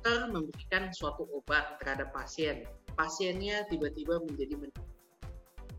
dokter 0.01 0.34
memberikan 0.34 0.89
suatu 0.98 1.29
obat 1.29 1.77
terhadap 1.77 2.10
pasien. 2.10 2.65
Pasiennya 2.98 3.70
tiba-tiba 3.70 4.17
menjadi 4.25 4.58
men 4.58 4.74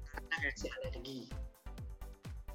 karena 0.06 0.34
reaksi 0.46 0.70
alergi. 0.78 1.26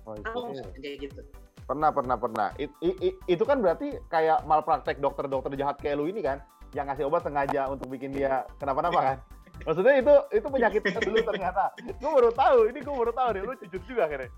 Oh, 0.07 0.15
itu 0.15 0.63
kayak 0.79 0.97
gitu. 1.03 1.21
Pernah, 1.67 1.91
pernah, 1.91 2.15
pernah. 2.15 2.47
It, 2.55 2.71
it, 2.79 2.95
it, 3.03 3.15
itu 3.27 3.43
kan 3.43 3.59
berarti 3.59 3.99
kayak 4.07 4.47
malpraktek 4.47 5.03
dokter-dokter 5.03 5.51
jahat 5.59 5.75
kayak 5.83 5.99
lu 5.99 6.07
ini 6.07 6.23
kan, 6.23 6.39
yang 6.71 6.87
ngasih 6.87 7.11
obat 7.11 7.27
sengaja 7.27 7.67
untuk 7.67 7.91
bikin 7.91 8.15
dia 8.15 8.47
kenapa-napa 8.63 8.99
kan? 9.03 9.17
Maksudnya 9.67 9.99
itu 9.99 10.15
itu 10.31 10.47
penyakit 10.47 10.81
dulu 11.03 11.19
ternyata. 11.19 11.75
Gue 11.99 12.11
baru 12.15 12.31
tahu, 12.31 12.71
ini 12.71 12.79
gue 12.79 12.95
baru 12.95 13.11
tahu 13.11 13.29
deh. 13.35 13.41
Lu 13.43 13.53
cucut 13.59 13.83
juga 13.83 14.07
akhirnya. 14.07 14.31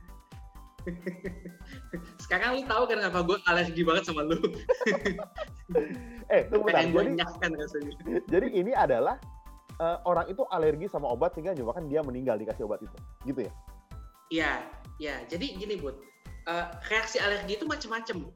Sekarang 2.23 2.59
lu 2.59 2.63
tahu 2.65 2.83
kan 2.89 2.97
kenapa 3.01 3.19
gue 3.25 3.37
alergi 3.47 3.81
banget 3.85 4.03
sama 4.07 4.21
lu. 4.25 4.37
eh, 6.33 6.45
tunggu. 6.49 6.67
Jadi, 6.69 7.15
kan 7.39 7.51
rasanya. 7.53 7.93
jadi 8.33 8.47
ini 8.53 8.71
adalah 8.73 9.15
uh, 9.81 9.97
orang 10.05 10.29
itu 10.29 10.43
alergi 10.49 10.85
sama 10.91 11.09
obat 11.09 11.33
sehingga 11.35 11.55
menyebabkan 11.55 11.85
dia 11.89 12.01
meninggal 12.03 12.35
dikasih 12.37 12.65
obat 12.65 12.81
itu. 12.83 12.97
Gitu 13.25 13.39
ya? 13.47 13.53
Iya, 14.29 14.51
ya. 15.01 15.15
Jadi 15.25 15.57
gini, 15.57 15.75
Bud. 15.79 15.97
Uh, 16.49 16.65
reaksi 16.89 17.21
alergi 17.21 17.57
itu 17.61 17.65
macam-macam. 17.65 18.33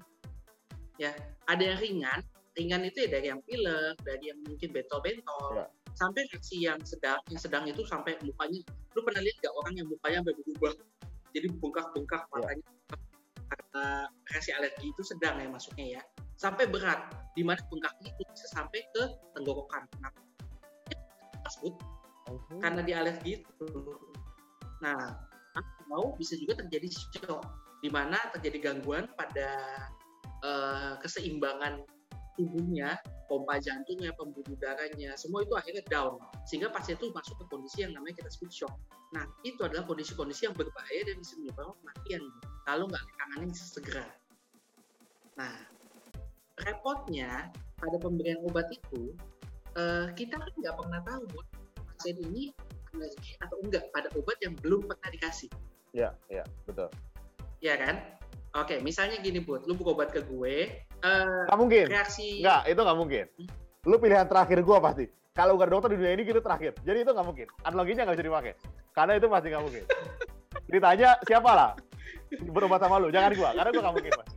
Ya, 1.01 1.13
ada 1.49 1.63
yang 1.63 1.79
ringan. 1.81 2.19
Ringan 2.53 2.85
itu 2.85 3.09
ya 3.09 3.17
dari 3.17 3.33
yang 3.33 3.41
pilek, 3.41 3.97
dari 4.05 4.29
yang 4.29 4.39
mungkin 4.45 4.69
bentol-bentol. 4.69 5.57
Ya. 5.57 5.65
Sampai 5.93 6.25
reaksi 6.29 6.61
yang 6.61 6.77
sedang, 6.85 7.21
yang 7.29 7.41
sedang 7.41 7.65
itu 7.65 7.81
sampai 7.85 8.17
mukanya. 8.21 8.61
Lu 8.93 9.01
pernah 9.01 9.21
lihat 9.21 9.37
gak 9.41 9.53
orang 9.57 9.73
yang 9.77 9.87
mukanya 9.89 10.21
sampai 10.21 10.35
berubah 10.37 10.73
jadi 11.33 11.47
bengkak-bengkak 11.59 12.21
iya. 12.23 12.31
matanya 12.31 12.63
yeah. 12.63 12.99
karena 13.53 13.83
reaksi 14.33 14.51
alergi 14.53 14.85
itu 14.89 15.01
sedang 15.05 15.35
ya 15.41 15.47
masuknya 15.49 15.85
ya 15.99 16.01
sampai 16.37 16.65
berat 16.69 17.13
di 17.37 17.41
mana 17.45 17.61
bengkaknya 17.69 18.09
itu 18.13 18.21
bisa 18.33 18.47
sampai 18.53 18.81
ke 18.93 19.03
tenggorokan 19.37 19.83
kenapa 19.97 20.19
tersebut 21.43 21.73
okay. 22.29 22.57
karena 22.61 22.81
di 22.81 22.93
alergi 22.93 23.31
itu 23.41 23.67
nah 24.81 25.17
mau 25.87 26.17
bisa 26.17 26.33
juga 26.39 26.57
terjadi 26.65 26.89
shock 26.89 27.45
di 27.83 27.89
mana 27.91 28.17
terjadi 28.33 28.71
gangguan 28.71 29.05
pada 29.13 29.49
uh, 30.41 30.93
keseimbangan 31.03 31.83
tubuhnya, 32.37 32.97
pompa 33.29 33.57
jantungnya, 33.61 34.13
pembuluh 34.17 34.57
darahnya, 34.57 35.13
semua 35.17 35.45
itu 35.45 35.53
akhirnya 35.53 35.83
down. 35.89 36.17
Sehingga 36.49 36.73
pasien 36.73 36.97
itu 36.97 37.13
masuk 37.13 37.37
ke 37.41 37.45
kondisi 37.49 37.85
yang 37.85 37.93
namanya 37.93 38.23
kita 38.23 38.29
sebut 38.33 38.51
shock. 38.51 38.73
Nah, 39.13 39.25
itu 39.45 39.61
adalah 39.61 39.85
kondisi-kondisi 39.85 40.49
yang 40.49 40.55
berbahaya 40.57 41.01
dan 41.05 41.15
bisa 41.21 41.37
menyebabkan 41.37 41.77
kematian 41.81 42.23
kalau 42.65 42.85
nggak 42.89 43.03
ditangani 43.05 43.47
segera. 43.53 44.07
Nah, 45.37 45.55
repotnya 46.65 47.53
pada 47.77 47.97
pemberian 48.01 48.41
obat 48.45 48.69
itu, 48.73 49.13
uh, 49.77 50.09
kita 50.17 50.37
kan 50.37 50.51
nggak 50.57 50.75
pernah 50.77 50.99
tahu 51.05 51.25
pasien 51.93 52.17
ini 52.29 52.53
alergi 52.93 53.33
atau 53.41 53.57
enggak 53.65 53.89
pada 53.89 54.09
obat 54.13 54.37
yang 54.45 54.53
belum 54.61 54.85
pernah 54.85 55.09
dikasih. 55.09 55.49
Iya, 55.93 56.13
iya, 56.29 56.45
betul. 56.65 56.89
Iya 57.61 57.75
kan? 57.77 57.95
Oke, 58.53 58.77
misalnya 58.85 59.17
gini, 59.17 59.41
Bud, 59.41 59.65
lu 59.65 59.73
buka 59.73 59.97
obat 59.97 60.09
ke 60.13 60.21
gue, 60.21 60.85
uh, 61.03 61.45
gak 61.51 61.59
mungkin. 61.59 61.85
Reaksi... 61.91 62.41
Nggak, 62.41 62.61
itu 62.71 62.81
nggak 62.81 62.97
mungkin. 62.97 63.25
Lu 63.83 63.95
pilihan 63.99 64.25
terakhir 64.25 64.57
gue 64.63 64.77
pasti. 64.79 65.05
Kalau 65.33 65.57
nggak 65.59 65.69
dokter 65.69 65.89
di 65.93 65.97
dunia 65.99 66.13
ini, 66.15 66.23
gitu 66.23 66.39
terakhir. 66.39 66.73
Jadi 66.87 67.03
itu 67.03 67.11
nggak 67.11 67.27
mungkin. 67.27 67.47
Analoginya 67.67 68.07
nggak 68.07 68.15
bisa 68.17 68.27
dipakai. 68.29 68.53
Karena 68.93 69.11
itu 69.17 69.27
pasti 69.27 69.47
nggak 69.51 69.63
mungkin. 69.63 69.83
Ditanya 70.71 71.09
siapa 71.25 71.51
lah 71.51 71.71
berobat 72.41 72.81
sama 72.81 72.97
lu, 72.97 73.13
jangan 73.13 73.31
gue. 73.33 73.49
Karena 73.53 73.69
gue 73.69 73.81
nggak 73.83 73.95
mungkin, 73.95 74.13
Mas. 74.17 74.29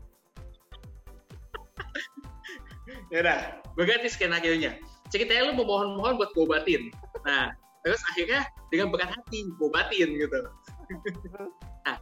ya 3.12 3.18
udah, 3.22 3.38
gue 3.78 3.84
ganti 3.86 4.08
skenario-nya. 4.10 4.72
Ceritanya 5.08 5.52
lu 5.52 5.54
memohon-mohon 5.62 6.18
buat 6.18 6.30
gue 6.34 6.44
obatin. 6.44 6.82
Nah, 7.24 7.54
terus 7.86 8.02
akhirnya 8.12 8.44
dengan 8.68 8.90
berat 8.90 9.14
hati 9.14 9.46
gue 9.46 9.66
obatin 9.66 10.08
gitu. 10.18 10.38
nah, 11.86 11.96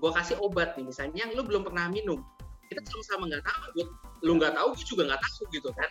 gue 0.00 0.10
kasih 0.16 0.36
obat 0.40 0.74
nih, 0.74 0.88
misalnya 0.88 1.28
yang 1.28 1.30
lu 1.36 1.44
belum 1.44 1.62
pernah 1.64 1.88
minum 1.92 2.24
kita 2.68 2.82
sama-sama 2.86 3.24
nggak 3.30 3.44
tahu 3.46 3.86
lu 4.24 4.32
nggak 4.38 4.54
tahu 4.54 4.68
gue 4.74 4.86
juga 4.86 5.02
nggak 5.12 5.22
tahu 5.22 5.42
gitu 5.54 5.70
kan. 5.74 5.90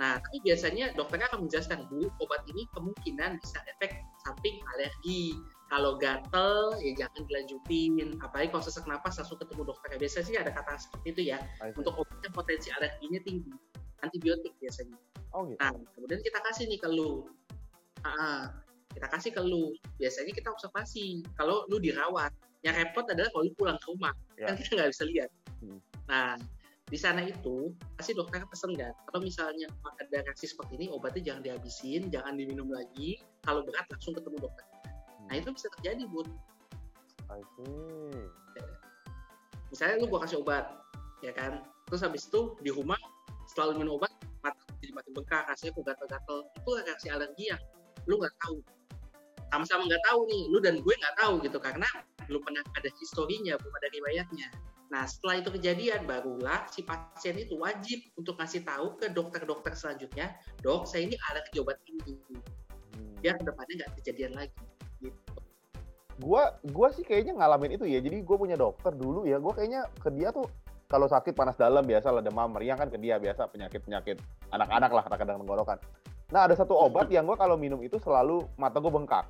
Nah 0.00 0.16
tapi 0.16 0.40
biasanya 0.40 0.96
dokternya 0.96 1.28
akan 1.28 1.44
menjelaskan 1.44 1.78
bu 1.92 2.08
obat 2.24 2.40
ini 2.48 2.64
kemungkinan 2.72 3.36
bisa 3.40 3.60
efek 3.68 4.00
samping 4.24 4.56
alergi. 4.76 5.36
Kalau 5.70 6.00
gatel 6.00 6.74
ya 6.82 7.06
jangan 7.06 7.22
dilanjutin. 7.30 8.18
Apalagi 8.18 8.48
kalau 8.50 8.64
sesak 8.64 8.88
napas 8.88 9.20
langsung 9.20 9.38
ketemu 9.38 9.70
dokter 9.70 9.94
biasanya 10.00 10.24
sih 10.26 10.36
ada 10.40 10.50
kata 10.50 10.72
seperti 10.80 11.06
itu 11.14 11.22
ya 11.36 11.38
untuk 11.76 11.94
obat 11.94 12.18
yang 12.24 12.34
potensi 12.34 12.68
alerginya 12.74 13.20
tinggi. 13.22 13.54
Antibiotik 14.00 14.56
biasanya. 14.56 14.96
Oh, 15.30 15.46
gitu. 15.46 15.60
nah 15.62 15.70
kemudian 15.94 16.20
kita 16.24 16.38
kasih 16.42 16.64
nih 16.66 16.80
ke 16.80 16.88
lu. 16.90 17.28
Kita 18.90 19.06
kasih 19.06 19.30
ke 19.30 19.42
lu. 19.44 19.76
Biasanya 20.00 20.32
kita 20.34 20.48
observasi. 20.50 21.22
Kalau 21.38 21.68
lu 21.70 21.78
dirawat 21.78 22.34
yang 22.66 22.74
repot 22.76 23.06
adalah 23.06 23.30
kalau 23.30 23.44
lu 23.46 23.52
pulang 23.54 23.78
ke 23.78 23.86
rumah. 23.92 24.14
Ya. 24.40 24.50
kan 24.50 24.56
kita 24.58 24.72
nggak 24.80 24.90
bisa 24.96 25.04
lihat. 25.06 25.30
Hmm. 25.60 25.78
Nah, 26.08 26.38
di 26.90 26.98
sana 26.98 27.22
itu 27.22 27.70
pasti 27.94 28.18
dokter 28.18 28.42
pesen 28.50 28.74
kan 28.74 28.90
kalau 29.06 29.22
misalnya 29.22 29.70
ada 30.02 30.26
reaksi 30.26 30.50
seperti 30.50 30.74
ini 30.74 30.86
obatnya 30.90 31.22
jangan 31.22 31.42
dihabisin 31.46 32.10
jangan 32.10 32.34
diminum 32.34 32.66
lagi. 32.66 33.22
Kalau 33.46 33.62
berat 33.62 33.86
langsung 33.94 34.18
ketemu 34.18 34.42
dokter. 34.42 34.66
Nah 35.30 35.34
itu 35.38 35.54
bisa 35.54 35.70
terjadi 35.78 36.10
bud. 36.10 36.26
I 37.30 37.38
see. 37.54 38.26
misalnya 39.70 40.02
lu 40.02 40.10
gua 40.10 40.26
kasih 40.26 40.42
obat 40.42 40.66
ya 41.22 41.30
kan? 41.30 41.62
Terus 41.86 42.02
habis 42.02 42.26
itu 42.26 42.58
di 42.58 42.74
rumah 42.74 42.98
setelah 43.46 43.70
lu 43.70 43.86
minum 43.86 43.94
obat 44.02 44.10
mata 44.42 44.58
jadi 44.82 44.90
makin 44.90 45.14
bengkak 45.14 45.46
rasanya 45.46 45.70
kok 45.78 45.84
gatel-gatel. 45.86 46.38
Itu 46.58 46.70
reaksi 46.74 47.06
alergi 47.06 47.44
yang 47.54 47.62
lu 48.10 48.18
nggak 48.18 48.34
tahu. 48.42 48.58
Sama-sama 49.54 49.86
nggak 49.86 50.02
tahu 50.10 50.26
nih 50.26 50.42
lu 50.50 50.58
dan 50.58 50.74
gue 50.82 50.94
nggak 50.98 51.16
tahu 51.22 51.38
gitu 51.46 51.62
karena 51.62 51.86
belum 52.26 52.42
pernah 52.42 52.62
ada 52.74 52.90
historinya 52.98 53.54
belum 53.62 53.74
ada 53.78 53.88
riwayatnya 53.94 54.48
Nah, 54.90 55.06
setelah 55.06 55.38
itu 55.38 55.50
kejadian, 55.54 56.02
barulah 56.02 56.66
si 56.66 56.82
pasien 56.82 57.38
itu 57.38 57.54
wajib 57.62 58.02
untuk 58.18 58.34
ngasih 58.42 58.66
tahu 58.66 58.98
ke 58.98 59.06
dokter-dokter 59.14 59.70
selanjutnya, 59.78 60.34
dok, 60.66 60.82
saya 60.90 61.06
ini 61.06 61.14
alergi 61.30 61.62
obat 61.62 61.78
ini. 61.86 62.18
Hmm. 62.26 62.42
Biar 63.22 63.38
ke 63.38 63.44
depannya 63.46 63.74
nggak 63.86 63.92
kejadian 64.02 64.32
lagi. 64.34 64.62
Gitu. 64.98 65.18
Gua, 66.18 66.58
gua 66.74 66.90
sih 66.90 67.06
kayaknya 67.06 67.38
ngalamin 67.38 67.78
itu 67.78 67.86
ya. 67.86 68.02
Jadi 68.02 68.26
gue 68.26 68.36
punya 68.36 68.58
dokter 68.58 68.90
dulu 68.92 69.24
ya. 69.24 69.38
Gue 69.38 69.54
kayaknya 69.54 69.86
ke 70.02 70.10
dia 70.10 70.34
tuh 70.34 70.50
kalau 70.90 71.06
sakit 71.06 71.38
panas 71.38 71.54
dalam 71.54 71.86
biasa 71.86 72.10
lah 72.10 72.18
demam 72.18 72.50
meriang 72.50 72.76
kan 72.76 72.90
ke 72.90 72.98
dia 72.98 73.16
biasa 73.16 73.46
penyakit 73.46 73.86
penyakit 73.86 74.18
anak-anak 74.50 74.90
lah 74.90 75.02
kadang-kadang 75.06 75.38
tenggorokan. 75.46 75.78
Nah 76.34 76.50
ada 76.50 76.54
satu 76.58 76.74
obat 76.74 77.06
yang 77.14 77.24
gue 77.30 77.38
kalau 77.38 77.54
minum 77.54 77.78
itu 77.80 77.96
selalu 78.02 78.42
mata 78.58 78.82
gue 78.82 78.90
bengkak. 78.90 79.24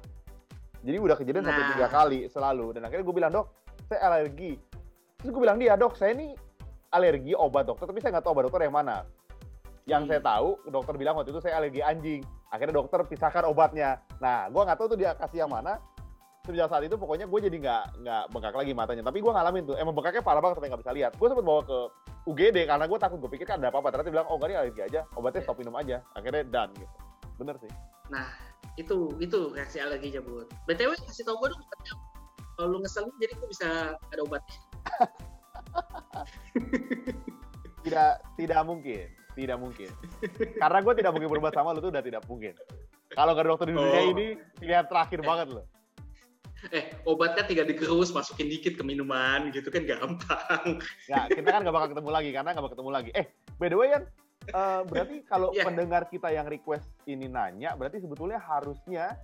Jadi 0.81 0.97
udah 0.97 1.15
kejadian 1.21 1.45
nah. 1.45 1.53
sampai 1.53 1.65
tiga 1.77 1.87
kali 1.93 2.21
selalu. 2.33 2.67
Dan 2.75 2.89
akhirnya 2.89 3.05
gue 3.05 3.15
bilang 3.15 3.31
dok, 3.31 3.47
saya 3.87 4.01
alergi 4.09 4.57
Terus 5.21 5.31
gue 5.37 5.43
bilang 5.45 5.61
dia, 5.61 5.77
dok 5.77 5.95
saya 6.01 6.17
ini 6.17 6.33
alergi 6.91 7.37
obat 7.37 7.69
dokter, 7.69 7.87
tapi 7.87 8.01
saya 8.01 8.19
nggak 8.19 8.25
tahu 8.25 8.33
obat 8.35 8.45
dokter 8.49 8.61
yang 8.65 8.77
mana. 8.77 9.05
Yang 9.85 10.03
hmm. 10.05 10.11
saya 10.11 10.21
tahu, 10.25 10.49
dokter 10.73 10.95
bilang 10.97 11.15
waktu 11.21 11.31
itu 11.31 11.41
saya 11.45 11.61
alergi 11.61 11.81
anjing. 11.85 12.25
Akhirnya 12.51 12.75
dokter 12.83 13.05
pisahkan 13.07 13.47
obatnya. 13.47 14.01
Nah, 14.19 14.51
gue 14.51 14.63
nggak 14.65 14.79
tahu 14.81 14.97
tuh 14.97 14.99
dia 14.99 15.15
kasih 15.15 15.47
yang 15.47 15.53
mana. 15.53 15.79
sejak 16.41 16.73
saat 16.73 16.83
itu 16.89 16.97
pokoknya 16.97 17.29
gue 17.29 17.41
jadi 17.47 17.53
nggak 17.53 17.85
nggak 18.01 18.25
bengkak 18.33 18.57
lagi 18.57 18.73
matanya 18.73 19.05
tapi 19.05 19.21
gue 19.21 19.29
ngalamin 19.29 19.61
tuh 19.71 19.77
emang 19.77 19.93
bengkaknya 19.93 20.25
parah 20.25 20.41
banget 20.41 20.57
sampai 20.57 20.69
nggak 20.73 20.83
bisa 20.83 20.93
lihat 20.97 21.13
gue 21.13 21.27
sempet 21.29 21.45
bawa 21.45 21.63
ke 21.63 21.79
UGD 22.33 22.59
karena 22.65 22.85
gue 22.89 22.99
takut 22.99 23.19
gue 23.21 23.31
pikir 23.37 23.45
kan 23.45 23.61
ada 23.61 23.69
apa-apa 23.69 23.93
ternyata 23.93 24.09
dia 24.09 24.15
bilang 24.19 24.29
oh 24.33 24.37
gak 24.41 24.49
alergi 24.57 24.83
aja 24.83 25.01
obatnya 25.21 25.45
stop 25.45 25.61
minum 25.61 25.77
aja 25.77 26.01
akhirnya 26.17 26.43
done 26.49 26.73
gitu 26.81 26.97
bener 27.41 27.55
sih 27.61 27.71
nah 28.09 28.25
itu 28.81 29.13
itu 29.21 29.53
reaksi 29.53 29.85
alerginya 29.85 30.25
buat 30.25 30.49
btw 30.65 30.97
kasih 31.05 31.25
tau 31.29 31.37
gue 31.41 31.49
dong 31.53 31.63
kalau 32.57 32.69
lu 32.73 32.79
ngeselin 32.85 33.13
jadi 33.21 33.33
gue 33.37 33.49
bisa 33.53 33.69
ada 34.01 34.23
obatnya 34.25 34.59
tidak 37.85 38.21
tidak 38.37 38.61
mungkin 38.67 39.07
tidak 39.35 39.59
mungkin 39.59 39.91
karena 40.59 40.79
gue 40.83 40.95
tidak 41.01 41.13
mungkin 41.17 41.31
berubah 41.31 41.53
sama 41.55 41.73
lu 41.73 41.81
tuh 41.81 41.91
udah 41.93 42.05
tidak 42.05 42.23
mungkin 42.27 42.55
kalau 43.15 43.35
gak 43.35 43.43
ada 43.43 43.51
dokter 43.51 43.67
di 43.71 43.75
dunia 43.75 44.03
oh. 44.03 44.13
ini 44.13 44.27
pilihan 44.59 44.87
terakhir 44.87 45.21
eh. 45.23 45.27
banget 45.27 45.49
loh 45.55 45.67
eh 46.77 46.93
obatnya 47.09 47.49
tinggal 47.49 47.65
digerus 47.65 48.13
masukin 48.13 48.53
dikit 48.53 48.77
ke 48.77 48.85
minuman 48.85 49.49
gitu 49.49 49.73
kan 49.73 49.89
gampang 49.89 50.77
ya 51.09 51.25
kita 51.33 51.49
kan 51.49 51.65
gak 51.65 51.73
bakal 51.73 51.89
ketemu 51.97 52.11
lagi 52.13 52.31
karena 52.37 52.53
gak 52.53 52.65
bakal 52.69 52.77
ketemu 52.77 52.91
lagi 52.93 53.11
eh 53.17 53.27
by 53.57 53.69
the 53.73 53.79
way 53.79 53.89
kan 53.89 54.03
uh, 54.53 54.85
berarti 54.85 55.25
kalau 55.25 55.49
yeah. 55.57 55.65
pendengar 55.65 56.05
kita 56.13 56.29
yang 56.29 56.45
request 56.45 56.85
ini 57.09 57.33
nanya 57.33 57.73
berarti 57.81 58.05
sebetulnya 58.05 58.37
harusnya 58.37 59.17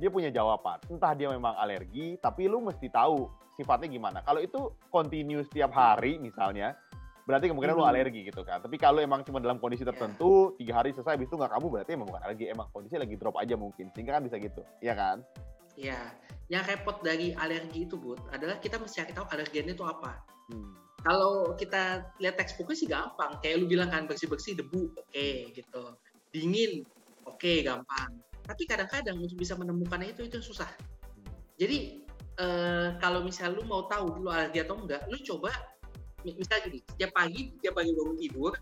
dia 0.00 0.08
punya 0.12 0.30
jawaban 0.32 0.78
entah 0.88 1.12
dia 1.16 1.28
memang 1.28 1.56
alergi 1.56 2.16
tapi 2.20 2.48
lu 2.48 2.64
mesti 2.64 2.88
tahu 2.88 3.28
sifatnya 3.56 3.88
gimana 3.88 4.18
kalau 4.24 4.40
itu 4.40 4.72
continue 4.88 5.44
setiap 5.44 5.72
hari 5.72 6.16
misalnya 6.20 6.76
berarti 7.22 7.46
kemungkinan 7.50 7.74
hmm. 7.78 7.82
lu 7.82 7.86
alergi 7.86 8.20
gitu 8.26 8.42
kan. 8.42 8.58
Tapi 8.58 8.76
kalau 8.78 8.98
emang 8.98 9.22
cuma 9.22 9.38
dalam 9.38 9.62
kondisi 9.62 9.86
iya. 9.86 9.94
tertentu, 9.94 10.58
tiga 10.58 10.82
hari 10.82 10.90
selesai, 10.90 11.14
habis 11.14 11.30
itu 11.30 11.38
nggak 11.38 11.54
kamu 11.54 11.66
berarti 11.70 11.90
emang 11.94 12.08
bukan 12.10 12.22
alergi, 12.26 12.44
emang 12.50 12.66
kondisi 12.74 12.98
lagi 12.98 13.14
drop 13.14 13.38
aja 13.38 13.54
mungkin. 13.54 13.94
Sehingga 13.94 14.18
kan 14.18 14.22
bisa 14.26 14.36
gitu, 14.42 14.62
iya 14.82 14.94
kan? 14.98 15.22
Iya, 15.78 16.00
yang 16.52 16.66
repot 16.66 17.00
dari 17.00 17.32
alergi 17.32 17.88
itu, 17.88 17.96
Bud, 17.96 18.20
adalah 18.34 18.58
kita 18.60 18.76
mesti 18.76 19.06
cari 19.06 19.12
tahu 19.14 19.26
alergennya 19.30 19.74
itu 19.78 19.86
apa. 19.86 20.20
Hmm. 20.50 20.74
Kalau 21.02 21.54
kita 21.58 22.14
lihat 22.22 22.38
textbooknya 22.38 22.76
sih 22.78 22.88
gampang, 22.90 23.38
kayak 23.42 23.58
lu 23.58 23.66
bilang 23.66 23.90
kan 23.90 24.06
bersih-bersih 24.06 24.58
debu, 24.58 24.92
oke 24.94 25.10
okay, 25.10 25.50
gitu. 25.54 25.94
Dingin, 26.30 26.86
oke 27.26 27.38
okay, 27.38 27.62
gampang. 27.64 28.10
Tapi 28.52 28.68
kadang-kadang 28.68 29.16
untuk 29.16 29.40
bisa 29.40 29.56
menemukannya 29.56 30.12
itu 30.12 30.28
itu 30.28 30.44
susah. 30.44 30.68
Jadi 31.56 32.04
eh, 32.36 32.88
kalau 33.00 33.24
misal 33.24 33.56
lu 33.56 33.64
mau 33.64 33.88
tahu 33.88 34.20
lu 34.20 34.28
alergi 34.28 34.60
atau 34.60 34.76
enggak, 34.76 35.08
lu 35.08 35.16
coba 35.24 35.48
misalnya 36.20 36.68
gini, 36.68 36.78
setiap 36.84 37.10
pagi, 37.16 37.40
setiap 37.56 37.74
pagi 37.80 37.90
bangun 37.96 38.16
tidur, 38.20 38.52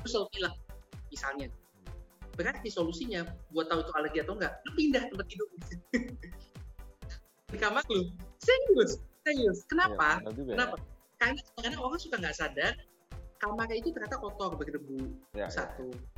lu 0.00 0.06
selalu 0.08 0.26
bilang, 0.34 0.54
misalnya, 1.12 1.46
berarti 2.34 2.72
solusinya 2.72 3.22
buat 3.52 3.68
tahu 3.68 3.84
itu 3.84 3.92
alergi 3.94 4.18
atau 4.24 4.34
enggak, 4.34 4.52
lu 4.64 4.70
pindah 4.74 5.02
tempat 5.12 5.26
tidur 5.28 5.46
di 7.48 7.56
kamar 7.56 7.80
lu 7.88 8.12
serius 8.36 9.00
serius 9.24 9.64
kenapa 9.64 10.20
ya, 10.20 10.52
kenapa 10.52 10.76
ya. 10.76 10.84
karena 11.16 11.40
kadang 11.56 11.80
orang 11.80 12.00
suka 12.00 12.16
nggak 12.20 12.36
sadar 12.36 12.76
kamar 13.40 13.72
itu 13.72 13.88
ternyata 13.88 14.20
kotor 14.20 14.52
berdebu 14.52 15.16
ya. 15.32 15.48
satu 15.48 15.88
ya. 15.88 16.17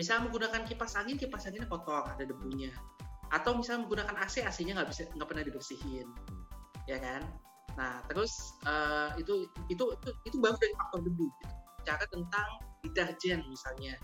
Misalnya 0.00 0.32
menggunakan 0.32 0.64
kipas 0.64 0.96
angin 0.96 1.20
kipas 1.20 1.44
anginnya 1.44 1.68
kotor 1.68 2.08
ada 2.08 2.24
debunya 2.24 2.72
atau 3.28 3.52
misalnya 3.52 3.84
menggunakan 3.84 4.16
AC 4.24 4.40
AC-nya 4.40 4.80
nggak 4.80 4.88
bisa 4.88 5.04
nggak 5.12 5.28
pernah 5.28 5.44
dibersihin 5.44 6.08
ya 6.88 6.96
kan 6.96 7.28
nah 7.76 8.00
terus 8.08 8.56
uh, 8.64 9.12
itu, 9.20 9.44
itu 9.68 9.84
itu 9.92 10.10
itu 10.24 10.36
baru 10.40 10.56
dari 10.56 10.74
faktor 10.80 11.00
debu 11.04 11.28
cara 11.84 12.04
tentang 12.08 12.48
deterjen 12.80 13.44
misalnya 13.44 14.00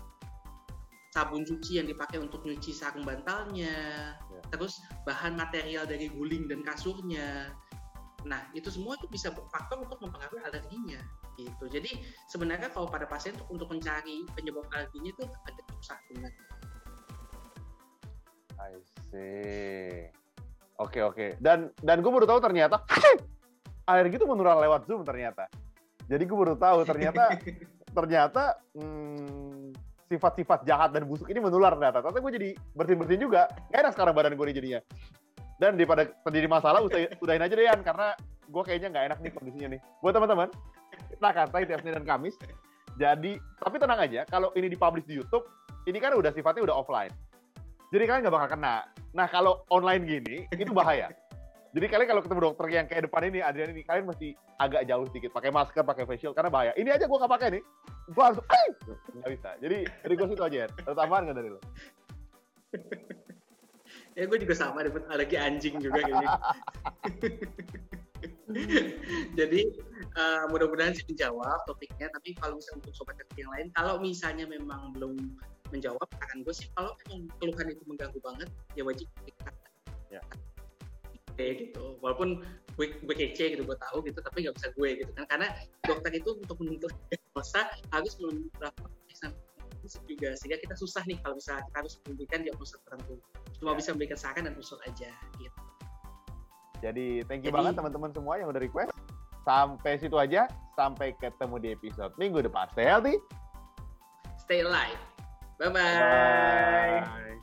sabun 1.17 1.41
cuci 1.41 1.81
yang 1.81 1.89
dipakai 1.89 2.21
untuk 2.21 2.45
nyuci 2.45 2.69
sarung 2.69 3.01
bantalnya, 3.01 4.13
ya. 4.13 4.41
terus 4.53 4.77
bahan 5.01 5.33
material 5.33 5.89
dari 5.89 6.13
guling 6.13 6.45
dan 6.45 6.61
kasurnya. 6.61 7.49
Nah, 8.29 8.45
itu 8.53 8.69
semua 8.69 8.93
itu 9.01 9.09
bisa 9.09 9.33
faktor 9.49 9.81
untuk 9.81 9.97
mempengaruhi 9.97 10.45
alerginya. 10.45 11.01
Gitu. 11.37 11.65
Jadi 11.69 11.91
sebenarnya 12.25 12.73
kalau 12.73 12.89
pada 12.89 13.05
pasien 13.05 13.37
untuk 13.53 13.69
mencari 13.69 14.25
penyebab 14.33 14.65
alerginya 14.73 15.13
itu 15.13 15.23
ada 15.25 15.61
susah 15.77 15.97
benar. 16.09 16.33
I 18.57 18.73
see. 19.13 20.09
Oke 20.81 20.99
oke. 21.05 21.37
Dan 21.37 21.69
dan 21.81 22.01
gue 22.01 22.09
baru 22.09 22.25
tahu 22.25 22.41
ternyata 22.41 22.81
alergi 23.91 24.17
itu 24.17 24.25
menular 24.25 24.57
lewat 24.57 24.89
zoom 24.89 25.05
ternyata. 25.05 25.45
Jadi 26.09 26.23
gue 26.25 26.37
baru 26.37 26.57
tahu 26.57 26.79
ternyata 26.89 27.37
ternyata 27.97 28.43
hmm, 28.73 29.73
sifat-sifat 30.09 30.65
jahat 30.65 30.89
dan 30.93 31.05
busuk 31.05 31.29
ini 31.29 31.37
menular 31.37 31.77
ternyata. 31.77 32.01
Ternyata 32.01 32.19
gue 32.23 32.33
jadi 32.33 32.49
bersin-bersin 32.73 33.21
juga. 33.21 33.45
Gak 33.69 33.79
enak 33.85 33.93
sekarang 33.93 34.13
badan 34.17 34.33
gue 34.33 34.45
nih 34.49 34.57
jadinya. 34.57 34.81
Dan 35.57 35.73
daripada 35.73 36.05
terjadi 36.21 36.45
masalah, 36.45 36.85
udahin 36.85 37.41
aja 37.41 37.53
deh 37.53 37.65
Yan. 37.65 37.81
Karena 37.81 38.13
gue 38.47 38.63
kayaknya 38.63 38.87
nggak 38.93 39.05
enak 39.09 39.19
nih 39.25 39.31
kondisinya 39.33 39.67
nih. 39.73 39.79
Buat 40.05 40.13
teman-teman, 40.21 40.49
akan 41.21 41.49
tiap 41.65 41.81
Senin 41.81 42.01
dan 42.01 42.05
Kamis. 42.05 42.37
Jadi, 42.97 43.37
tapi 43.61 43.75
tenang 43.77 44.01
aja, 44.01 44.25
kalau 44.25 44.49
ini 44.57 44.73
dipublish 44.73 45.05
di 45.05 45.21
YouTube, 45.21 45.45
ini 45.85 46.01
kan 46.01 46.17
udah 46.17 46.33
sifatnya 46.33 46.65
udah 46.65 46.75
offline. 46.81 47.13
Jadi 47.93 48.03
kalian 48.03 48.21
nggak 48.25 48.35
bakal 48.35 48.49
kena. 48.57 48.83
Nah, 49.13 49.27
kalau 49.29 49.63
online 49.69 50.03
gini, 50.03 50.35
itu 50.51 50.73
bahaya. 50.73 51.13
Jadi 51.77 51.85
kalian 51.93 52.09
kalau 52.09 52.21
ketemu 52.25 52.41
dokter 52.41 52.65
yang 52.73 52.85
kayak 52.89 53.05
depan 53.05 53.29
ini, 53.29 53.39
Adrian 53.45 53.69
ini, 53.69 53.85
kalian 53.85 54.09
mesti 54.09 54.33
agak 54.57 54.89
jauh 54.89 55.05
sedikit, 55.13 55.29
pakai 55.29 55.53
masker, 55.53 55.85
pakai 55.85 56.09
facial, 56.09 56.33
karena 56.33 56.49
bahaya. 56.49 56.71
Ini 56.73 56.89
aja 56.89 57.05
gue 57.05 57.17
nggak 57.21 57.33
pakai 57.37 57.47
nih, 57.53 57.63
gue 58.09 58.23
langsung, 58.23 58.45
nggak 59.21 59.31
bisa. 59.37 59.49
Jadi 59.61 59.77
request 60.09 60.33
itu 60.33 60.43
aja, 60.43 60.57
ada 60.65 60.95
tambahan 60.97 61.21
nggak 61.29 61.37
dari 61.37 61.49
lo? 61.53 61.59
ya 64.17 64.23
gue 64.25 64.37
juga 64.41 64.55
sama, 64.57 64.81
dapat 64.81 65.05
alergi 65.13 65.37
anjing 65.37 65.77
juga 65.77 66.01
kayaknya. 66.01 66.29
Jadi 69.39 69.61
uh, 70.15 70.45
mudah-mudahan 70.51 70.95
sih 70.95 71.05
menjawab 71.07 71.67
topiknya. 71.67 72.07
Tapi 72.11 72.35
kalau 72.39 72.59
misalnya 72.59 72.79
untuk 72.83 72.93
sobat 72.95 73.15
kerja 73.19 73.39
yang 73.43 73.51
lain, 73.51 73.67
kalau 73.75 73.95
misalnya 73.99 74.45
memang 74.47 74.95
belum 74.95 75.19
menjawab, 75.75 76.07
akan 76.07 76.47
gue 76.47 76.53
sih 76.55 76.67
kalau 76.79 76.95
memang 77.07 77.27
keluhan 77.43 77.67
itu 77.75 77.83
mengganggu 77.83 78.19
banget, 78.23 78.49
ya 78.79 78.83
wajib 78.87 79.07
kita 79.27 79.51
ya. 80.07 80.21
Gitu. 81.37 81.85
Walaupun 82.01 82.41
gue, 82.79 82.87
gue 82.97 83.15
kece 83.15 83.53
gitu 83.53 83.61
gue 83.61 83.77
tahu 83.77 84.01
gitu 84.09 84.17
tapi 84.25 84.47
nggak 84.47 84.55
bisa 84.57 84.67
gue 84.73 84.89
gitu 85.03 85.11
kan. 85.13 85.25
Karena 85.27 85.47
dokter 85.83 86.11
itu 86.15 86.39
untuk 86.39 86.57
menentukan 86.63 86.97
diagnosa 87.11 87.67
harus 87.91 88.13
melakukan 88.17 88.95
juga 90.03 90.35
sehingga 90.35 90.59
kita 90.59 90.75
susah 90.75 90.99
nih 91.07 91.15
kalau 91.23 91.39
misalnya 91.39 91.63
kita 91.71 91.77
harus 91.79 91.93
memberikan 92.07 92.39
diagnosa 92.43 92.75
tertentu. 92.83 93.15
Cuma 93.59 93.71
ya. 93.71 93.77
bisa 93.79 93.89
memberikan 93.95 94.19
saran 94.19 94.43
dan 94.49 94.55
usul 94.59 94.79
aja 94.83 95.11
gitu 95.39 95.66
jadi 96.81 97.25
thank 97.25 97.41
you 97.43 97.51
Jadi, 97.51 97.57
banget 97.57 97.73
teman-teman 97.77 98.11
semua 98.13 98.33
yang 98.37 98.49
udah 98.53 98.61
request. 98.61 98.93
Sampai 99.47 99.95
situ 99.97 100.19
aja. 100.19 100.45
Sampai 100.75 101.15
ketemu 101.17 101.55
di 101.57 101.69
episode 101.73 102.13
minggu 102.19 102.43
depan. 102.43 102.67
Stay 102.75 102.85
healthy. 102.85 103.15
Stay 104.37 104.61
alive. 104.61 104.99
Bye 105.57 105.73
bye, 105.73 105.97
bye. 107.01 107.36